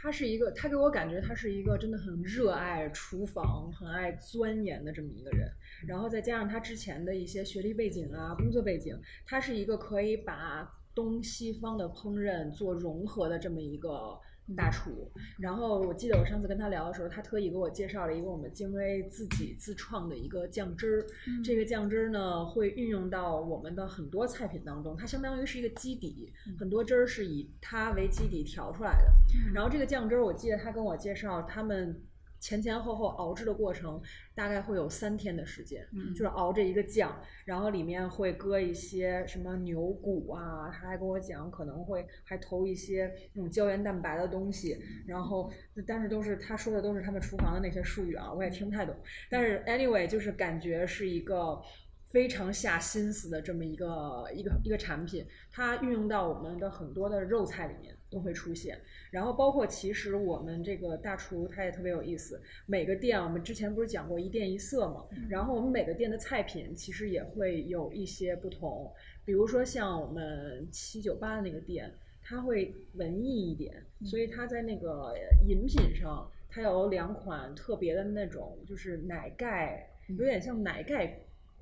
[0.07, 5.51] 他是一个，他给我感觉他是一个真的很热爱厨房、很爱钻研的这么一个人。
[5.85, 14.17] 然后再加上他之前的一些学历背景啊、工作背景，他是一个可以把东西方的烹饪做融合的这么一个。
[14.55, 21.05] 大厨，然后我记得我上次跟他聊的时候，他特意给我介绍了一个我们京威自己自创的一个酱汁儿。
[21.43, 29.13] 这个酱汁儿呢，会运用到我们的很多菜品当中，它相当于是一个基底，很多汁儿是以它为基底调出来的。
[29.53, 32.01] 然后这个酱汁儿，我记得他跟我介绍他们。
[32.39, 34.01] 前前后后熬制的过程
[34.35, 45.51] 大概会有三天的时间，就是熬这一个酱，然后里面会搁一些什么牛骨啊，他还跟我讲可能会还投一些那种胶原蛋白的东西，然后
[45.85, 48.95] 但是都是他说的都是他们厨房的那些术语啊，我也听不太懂，
[49.29, 51.61] 但是 anyway 就是感觉是一个。
[52.09, 58.79] 非常下心思的这么一个一个一个产品，它运用到我们的很多的肉菜里面都会出现。
[59.11, 68.91] 然后包括其实我们这个大厨他也特别有意思，每个店我们之前不是讲过一店一色嘛，然后我们每个店的菜品其实也会有一些不同。
[69.25, 75.13] 比如说像我们七九八的那个店，它会文艺一点，所以它在那个
[75.47, 81.19] 饮品上，它有两款特别的那种，就是奶盖，有点像奶盖。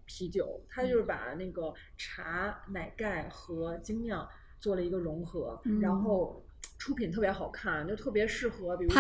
[0.08, 4.24] 啤酒，它就是把那个茶、奶盖和精酿
[4.66, 6.44] 做了一个融合，然后
[6.80, 9.00] 出品特别好看，就特别适合，比如说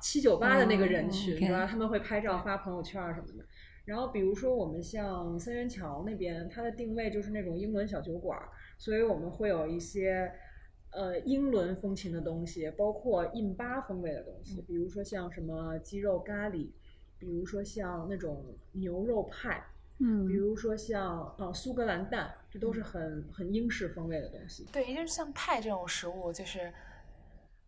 [0.00, 1.66] 七九八的那个人群，对吧？
[1.66, 3.44] 他们会拍照发朋友圈什么的。
[3.84, 8.38] 然后比如说我们像三元桥那边，它的定位就是那种英伦小酒馆，
[8.78, 10.32] 所以我们会有一些
[10.92, 16.70] 呃英伦风情的东西，包括印巴风味的东西，比如说像什么鸡肉咖喱，
[17.18, 19.62] 比如说像那种牛肉派。
[20.04, 24.66] 嗯，比如说像呃苏格兰蛋，这都是很很英式风味的东西。
[24.72, 26.72] 对，也就是像派这种食物，就是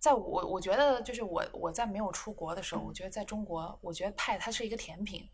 [0.01, 5.29] 在我我觉得就是我我在没有出国的时候，我觉得在中国，我觉得派它是一个甜品。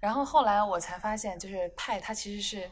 [0.00, 2.70] 然后后来我才发现，就是派它其实是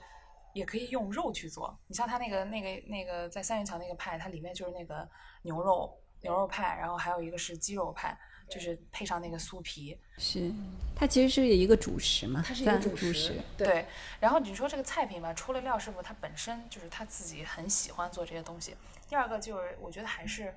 [0.54, 1.78] 也可以用肉去做。
[1.86, 5.06] 你像它那个那个那个在三元桥那个派，它里面就是那个
[5.42, 8.18] 牛肉牛肉派，然后还有一个是鸡肉派。
[8.48, 10.50] 就是配上那个酥皮，是
[10.94, 13.40] 它其实是一个主食嘛，它是一个主食。
[13.56, 13.86] 对，
[14.20, 18.76] 然后你说这个菜品吧，除了廖师傅他本身就是他自己很喜欢做这些东西，
[19.08, 20.54] 第二个就是我觉得还是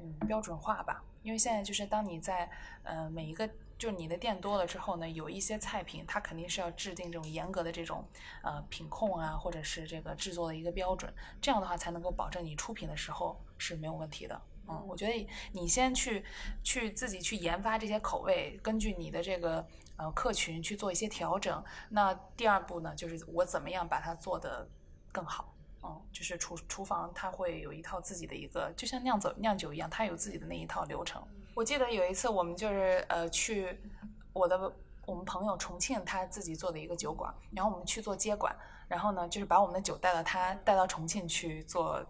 [0.00, 2.50] 嗯标准化吧，因为现在就是当你在
[2.82, 8.04] 呃每一个就是你的店多了之后呢，有一些菜品它肯定是要制定这种严格的这种
[8.42, 14.42] 呃品控啊，或者是这个制作的一个标准，这样的话才能够保证你出品的时候是没有问题的。
[14.70, 16.22] 嗯，我觉得你先去
[16.62, 19.66] 去自己去研发这些口味，根据你的这个
[19.96, 21.64] 呃客群去做一些调整。
[21.88, 24.68] 那第二步呢，就是我怎么样把它做得
[25.10, 25.54] 更好。
[25.82, 31.22] 嗯，就是厨厨房它会有一套自己的一个，就像酿酒酿酒一样，它有自己的那一套流程。
[31.54, 33.80] 我记得有一次我们就是呃去
[34.34, 34.70] 我的
[35.06, 38.54] 我们朋友重庆他自己做的一个酒馆，然后我们去做接管，
[38.86, 42.04] 然后呢就是把我们的酒带到他带到重庆去做。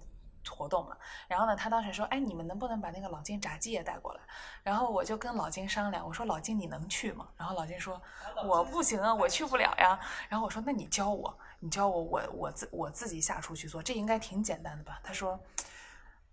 [0.49, 0.97] 活动嘛，
[1.27, 4.21] 然后呢，他当时说，哎，你们能不能把那个老金炸鸡也带过来？
[4.63, 7.29] 然后我就跟老金商量，我说老金你能去吗？
[7.37, 8.01] 然后老金说，
[8.45, 9.99] 我不行啊，我去不了呀。
[10.29, 15.01] 然后我说，那你教我，你教我，我我自我自己下厨去做，这应该挺简单的吧？
[15.03, 15.39] 他说，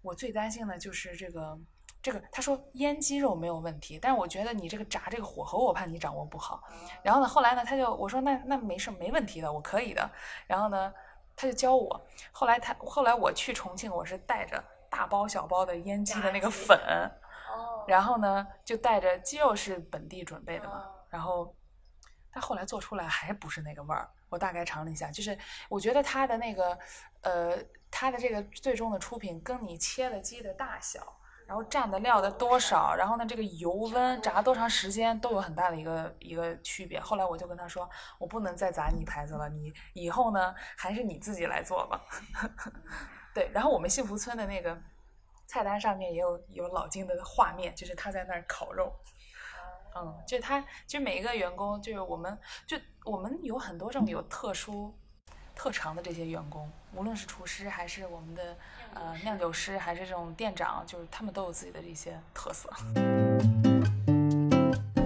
[0.02, 1.58] 我最担心的就是这个
[2.02, 6.64] 这个，他说腌鸡肉没有问题，但是我觉得你这个炸这个火候，我怕你掌握不好。
[7.04, 10.10] 然后呢，后来呢，他就我说那那没事没问题的，我可以的。
[10.48, 10.94] 然后呢。
[11.36, 16.78] 他就教我，后来他后来我去重庆，我是带着大包小包的腌鸡的那个粉，
[17.54, 21.56] 哦然后呢就带着鸡肉是本地准备的嘛，然后
[22.34, 25.38] 但后来做出来还不是那个味儿，我大概尝了一下，就是
[25.70, 26.78] 我觉得他的那个
[27.22, 27.58] 呃
[27.92, 31.16] 他的这个最终的出品跟你切的鸡的大小。
[31.48, 37.00] 然后蘸的料的多少，然后呢，这个油温炸多长时间都有很大的一个一个区别。
[37.00, 37.88] 后来我就跟他说，
[38.18, 42.02] 我不能再砸你牌子了，你以后呢还是你自己来做吧。
[43.32, 44.76] 对，然后我们幸福村的那个
[45.46, 48.92] 菜单上面也有有老金的画面，就是他在那儿烤肉。
[49.96, 54.98] 嗯，就是他，就每一个员工，就是我们，就我们有很多这种有特殊
[55.54, 58.58] 特长的这些员工，无论是厨师还是我们的。
[58.96, 62.70] 呃，酿酒师还是这种店长，就是他们都有自己的一些特色。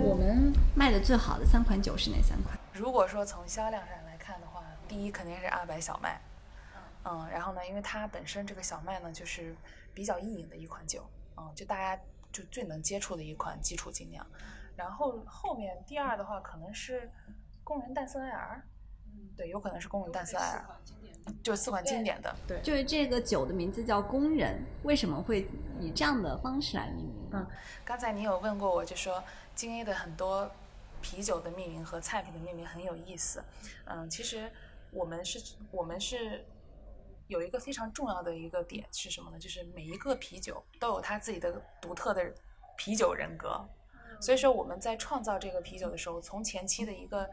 [0.03, 2.57] 我们卖的最好的三款酒是哪三款？
[2.71, 6.21] 如果说从销量上来看的话，第一肯定是阿白小麦。
[7.03, 9.55] 嗯，然后呢，因为它本身这个小麦呢，就是
[9.93, 11.03] 比较易饮的一款酒，
[11.35, 11.99] 嗯，就大家
[12.31, 14.25] 就最能接触的一款基础精酿。
[14.75, 17.09] 然后后面第二的话，可能是
[17.63, 18.61] 工人淡色艾尔。
[19.35, 20.65] 对，有可能是工人淡色艾尔，
[21.41, 22.35] 就四款经典的。
[22.47, 25.47] 对，就是这个酒的名字叫工人，为什么会
[25.79, 27.29] 以这样的方式来命名？
[27.31, 27.47] 嗯，
[27.85, 29.23] 刚才你有问过我，就说
[29.55, 30.49] 京 A 的很多
[31.01, 33.43] 啤酒的命名和菜品的命名很有意思。
[33.85, 34.51] 嗯，其实
[34.91, 36.45] 我们是，我们是
[37.27, 39.39] 有一个非常重要的一个点是什么呢？
[39.39, 42.33] 就是每一个啤酒都有它自己的独特的
[42.75, 43.63] 啤酒人格。
[44.21, 47.29] 所以说我们在创造这个啤酒的时候，从前期的一个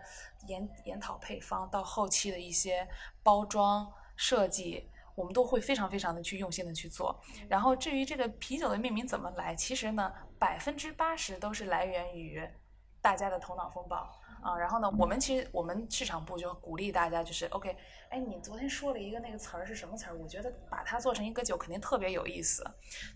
[0.47, 2.87] 研研讨配方到后期的一些
[3.23, 7.21] 包装设计，我们都会非常非常的去用心的去做。
[7.49, 12.49] 然后至于这个啤酒的命名怎么来，其实呢，百分之八十都是来源于
[13.03, 13.97] 大家的头脑风暴
[14.41, 14.57] 啊。
[14.57, 17.77] 然后呢，我们其实我们市场部就鼓励大家，就是 OK，
[18.11, 20.17] 哎，你昨天说了一个那个词儿是什么词儿？
[20.17, 22.65] 我觉得把它做成一个酒肯定特别有意思。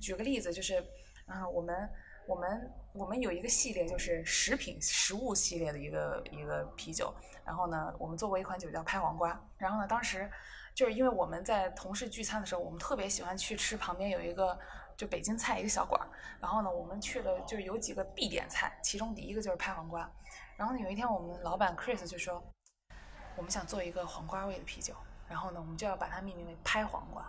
[0.01, 0.85] 举个例子，就是
[1.27, 1.89] 啊，我们。
[2.31, 7.13] 我们我们有一个系列，就是食品食物系列的一个一个啤酒。
[7.45, 9.37] 然后呢，我们做过一款酒叫拍黄瓜。
[9.59, 10.31] 然后呢，当时
[10.73, 14.57] 就是因为我们在同事聚餐的时候，我们特别喜欢去吃旁边有一个
[14.97, 16.07] 就北京菜一个小馆儿。
[16.41, 20.09] 然后呢，我们去了就有几个必点菜，其中第一个就是拍黄瓜。
[20.57, 22.41] 然后呢，有一天我们老板 Chris 就说，
[23.35, 24.95] 我们想做一个黄瓜味的啤酒。
[25.29, 27.27] 然后呢，我们就要把它命名为拍黄瓜。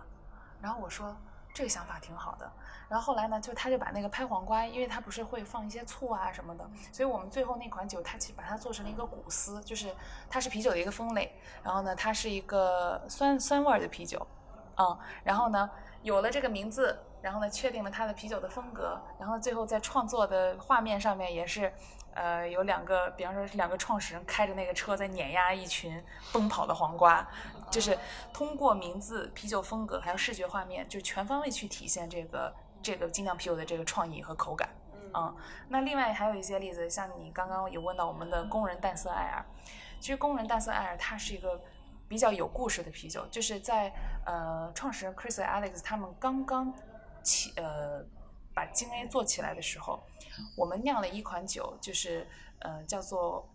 [0.62, 1.18] 然后我说。
[1.54, 2.50] 这个想法挺好的，
[2.88, 9.94] 然后后来呢，就他就把那个拍黄瓜，因为他不是会放一些醋啊什么的，所以我们最后那款酒，它其实把它做成了一个古斯，就是
[10.30, 14.26] 它是啤酒的一个分类，然后呢，它是一个酸酸味的啤酒，
[14.76, 15.70] 啊，然后呢，
[16.04, 21.74] 有了这个名字，然后呢，确定了它的啤酒的风格，然后最后在创作的画面上面也是。
[22.14, 27.26] 呃，有两个，比方说是两个创始人开着那个车在碾压一群奔跑的黄瓜，
[27.72, 27.98] 就是
[28.32, 32.54] 通过名字、啤酒风格还有视觉画面，就全方位去体现这个
[32.84, 34.70] 这个精酿啤酒的这个创意和口感。
[35.16, 35.36] 嗯，
[35.70, 39.46] 那另外还有一些例子，像你刚刚有问到我们的工人淡色艾尔，
[40.00, 41.60] 其实工人淡色艾尔它是一个
[42.08, 43.92] 比较有故事的啤酒，就是在
[44.26, 46.72] 呃创始人 Chris Alex 他们刚刚
[47.24, 48.06] 起呃。
[48.54, 50.04] 把精 A 做起来的时候，
[50.58, 52.28] 我们酿了一款酒，就是
[52.60, 53.48] 呃叫做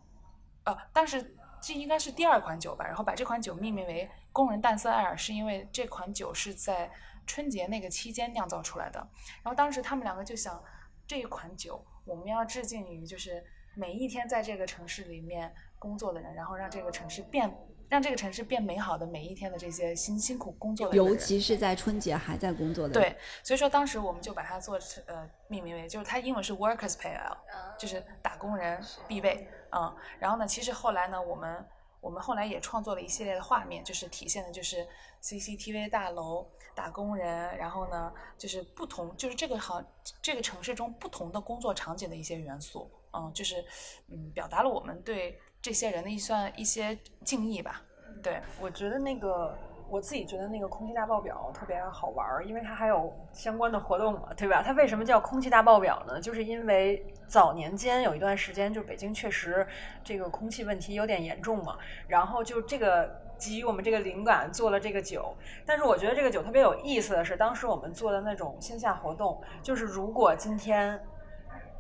[0.65, 1.37] 呃，当时
[1.67, 2.85] 这应该是第二款酒吧。
[2.87, 6.89] 然后把这款酒命名为“工人淡色艾尔”，是因为这款酒是在
[7.27, 9.01] 春节那个期间酿造出来的。
[9.43, 10.63] 然后当时他们两个就想，
[11.09, 13.43] 这一款酒我们要致敬于就是
[13.75, 17.53] 每一天在这个城市里面工作的人，然后让这个城市变。
[17.89, 22.95] 让这个城市变美好的每一天的这些辛辛苦工作的人，尤其是在春节还在工作的。
[22.95, 27.37] 对，所以说当时我们就把它做呃命名为，就是它英文是 Workers Pale，
[27.79, 29.49] 就是打工人必备。
[29.73, 31.69] 嗯，然后呢，其实后来呢，我们
[32.01, 34.87] 我们后来也创作了一系列的画面，就是体现的就是
[35.23, 39.85] CCTV 大楼打工人，然后呢，就是不同，就是这个行
[40.23, 42.91] 这个城市中不同的工作场景的一些元素。
[43.13, 43.65] 嗯，就是
[44.09, 45.41] 嗯，表达了我们对。
[45.63, 47.83] 这些人的一算一些敬意吧，
[48.23, 49.59] 对我觉得那个
[49.89, 54.63] 我自己觉得那个空气大爆表特别好玩儿，因为它还有相关的活动嘛，对吧？
[54.65, 56.21] 它为什么叫空气大爆表呢？
[56.21, 59.67] 就是因为早年间有一段时间，就北京确实
[60.03, 61.79] 这个空气问题有点严重嘛，
[62.09, 63.09] 然后就这个
[63.39, 65.35] 给予我们这个灵感做了这个酒。
[65.65, 71.01] 但是我觉得这个酒特别有意思的是，当时我们做的那种线下活动，就是如果今天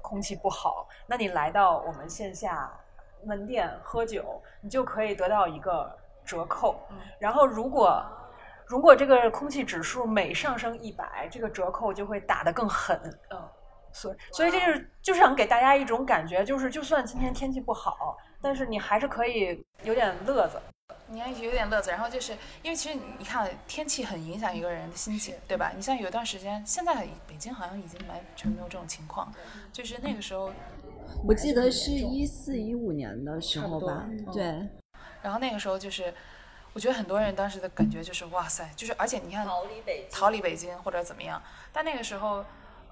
[0.00, 2.72] 空气不好，那你来到我们线下。
[3.24, 5.90] 门店喝酒，你就可以得到一个
[6.26, 6.78] 折扣。
[7.18, 8.04] 然后，如果
[8.66, 13.00] 如果这个空气指数每上升一百，这个折扣就会打得更狠。
[13.30, 13.40] 嗯，
[13.92, 20.58] 所以所以这是就是想给大家一种感觉，就是就算今天天气不好，但是你还是可以有点乐子。
[21.08, 25.70] 你要有点乐子，然后就是因为其实你看天气很影响一个人的心情，对吧？
[25.74, 29.32] 你像有一段时间，现在北京好像已经完全没有这种情况，
[29.72, 30.50] 就是那个时候。
[31.24, 34.68] 我记得是一四一五年的时候吧，对。
[35.26, 36.14] 然后那个时候就是，
[36.72, 41.42] 我觉得很多人当时的感觉就是哇塞，就是而且你看逃离北京，逃离北京或者怎么样。
[41.72, 42.44] 但那个时候，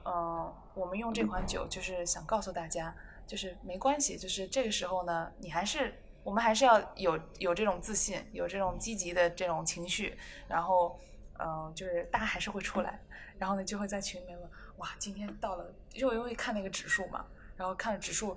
[0.05, 2.93] 嗯，我们用这款酒就是想告诉大家，
[3.25, 10.19] 就是没关系，就是这个时候呢，你还是我们还是要有有这种自信，有这种积极的这种情绪，
[10.49, 10.99] 然后
[11.39, 13.01] 嗯，就是大家还是会出来，
[13.39, 17.25] 然后呢就会在群里面问哇，今天到了，因为会看那个指数嘛。
[17.57, 18.37] 然后看了指数，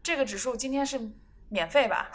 [0.00, 1.00] 这个指数今天是
[1.48, 2.08] 免费吧？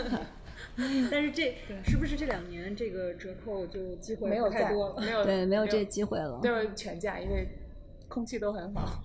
[1.10, 1.54] 但是这
[1.84, 5.00] 是不是这两年这个折扣就机会没有太多了？
[5.00, 6.40] 没有对，没有这机会了。
[6.42, 7.48] 就是全价，因为
[8.08, 9.02] 空气都很好。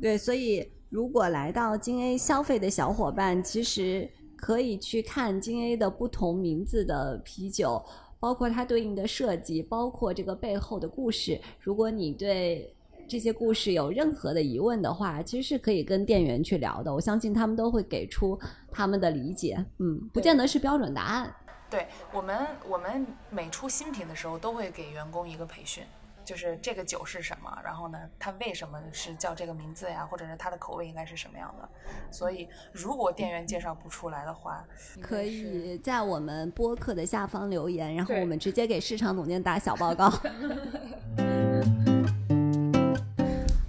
[0.00, 7.84] 对，所以如果来到金 A 消费的小伙伴，其实可以去看金 A 的不同名字的啤酒，
[8.18, 11.40] 包括它对应的设计，包括这个背后的故事。
[11.58, 12.74] 如果你对
[13.10, 16.94] 这些故事有任何的疑问的话，其实是可以跟店员去聊的。
[16.94, 18.38] 我相信他们都会给出
[18.70, 21.34] 他们的理解，嗯，不见得是标准答案。
[21.68, 25.82] 对我们，我们每出新品的时候都会给员工一个培训。
[26.24, 30.06] 就是这个酒是什么，然后呢，它为什么是叫这个名字呀？
[30.06, 31.68] 或者是它的口味应该是什么样的？
[32.12, 34.64] 所以，如果店员介绍不出来的话，
[35.00, 40.08] 可以在我们播客的下方留言，然后我们直接给市场总监打小报告。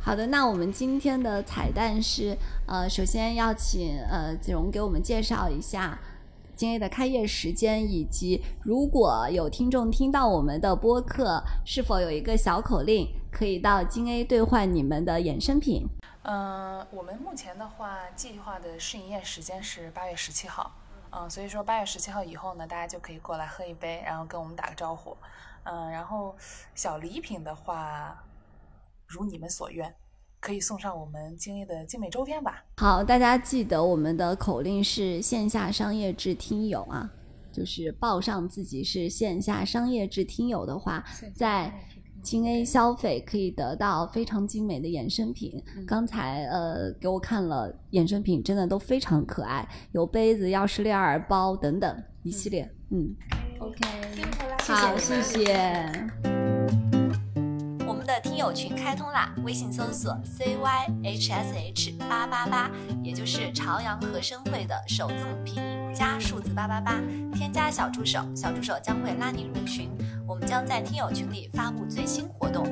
[0.03, 2.35] 好的，那我们今天的彩蛋是，
[2.65, 5.99] 呃，首先要请呃子荣给我们介绍一下。
[6.55, 15.85] 金 A 的开业时间，以及如果有听众听到我们的播客，是否有一个小口令，可以到金 A 兑换你们的衍生品？
[16.23, 20.71] 嗯，我们目前的话，计划的试营业时间是八月十七号。
[21.11, 25.15] 嗯，所以说八月十七号以后呢，大家就可以过来喝一杯，然后跟我们打个招呼。
[25.63, 26.35] 嗯，然后
[26.73, 28.23] 小礼品的话，
[29.11, 29.93] 如你们所愿。
[30.39, 32.65] 可以送上我们精英的精美周边吧。
[32.77, 37.07] 好，大家记得我们的口令是线下商业制听友啊，
[37.51, 41.05] 就是报上自己是线下商业制听友的话，
[41.35, 41.71] 在
[42.23, 45.63] 精 A 消费可以得到非常精美的衍生品。
[45.85, 52.67] 刚才呃给我看了衍生品，真的都非常可爱，有杯子、钥匙链、包等等一系列。
[52.89, 53.15] 嗯
[53.59, 53.79] ，OK，
[54.63, 56.40] 好，谢谢。
[58.01, 59.31] 我们的听友群开通啦！
[59.43, 62.71] 微信搜索 C Y H S H 八八八，
[63.03, 66.99] 也就是朝阳和生会的首字母拼音加数字八八八，
[67.31, 69.87] 添加小助手，小助手将会拉你入群，
[70.27, 72.65] 我们将在听友群里发布最新活动。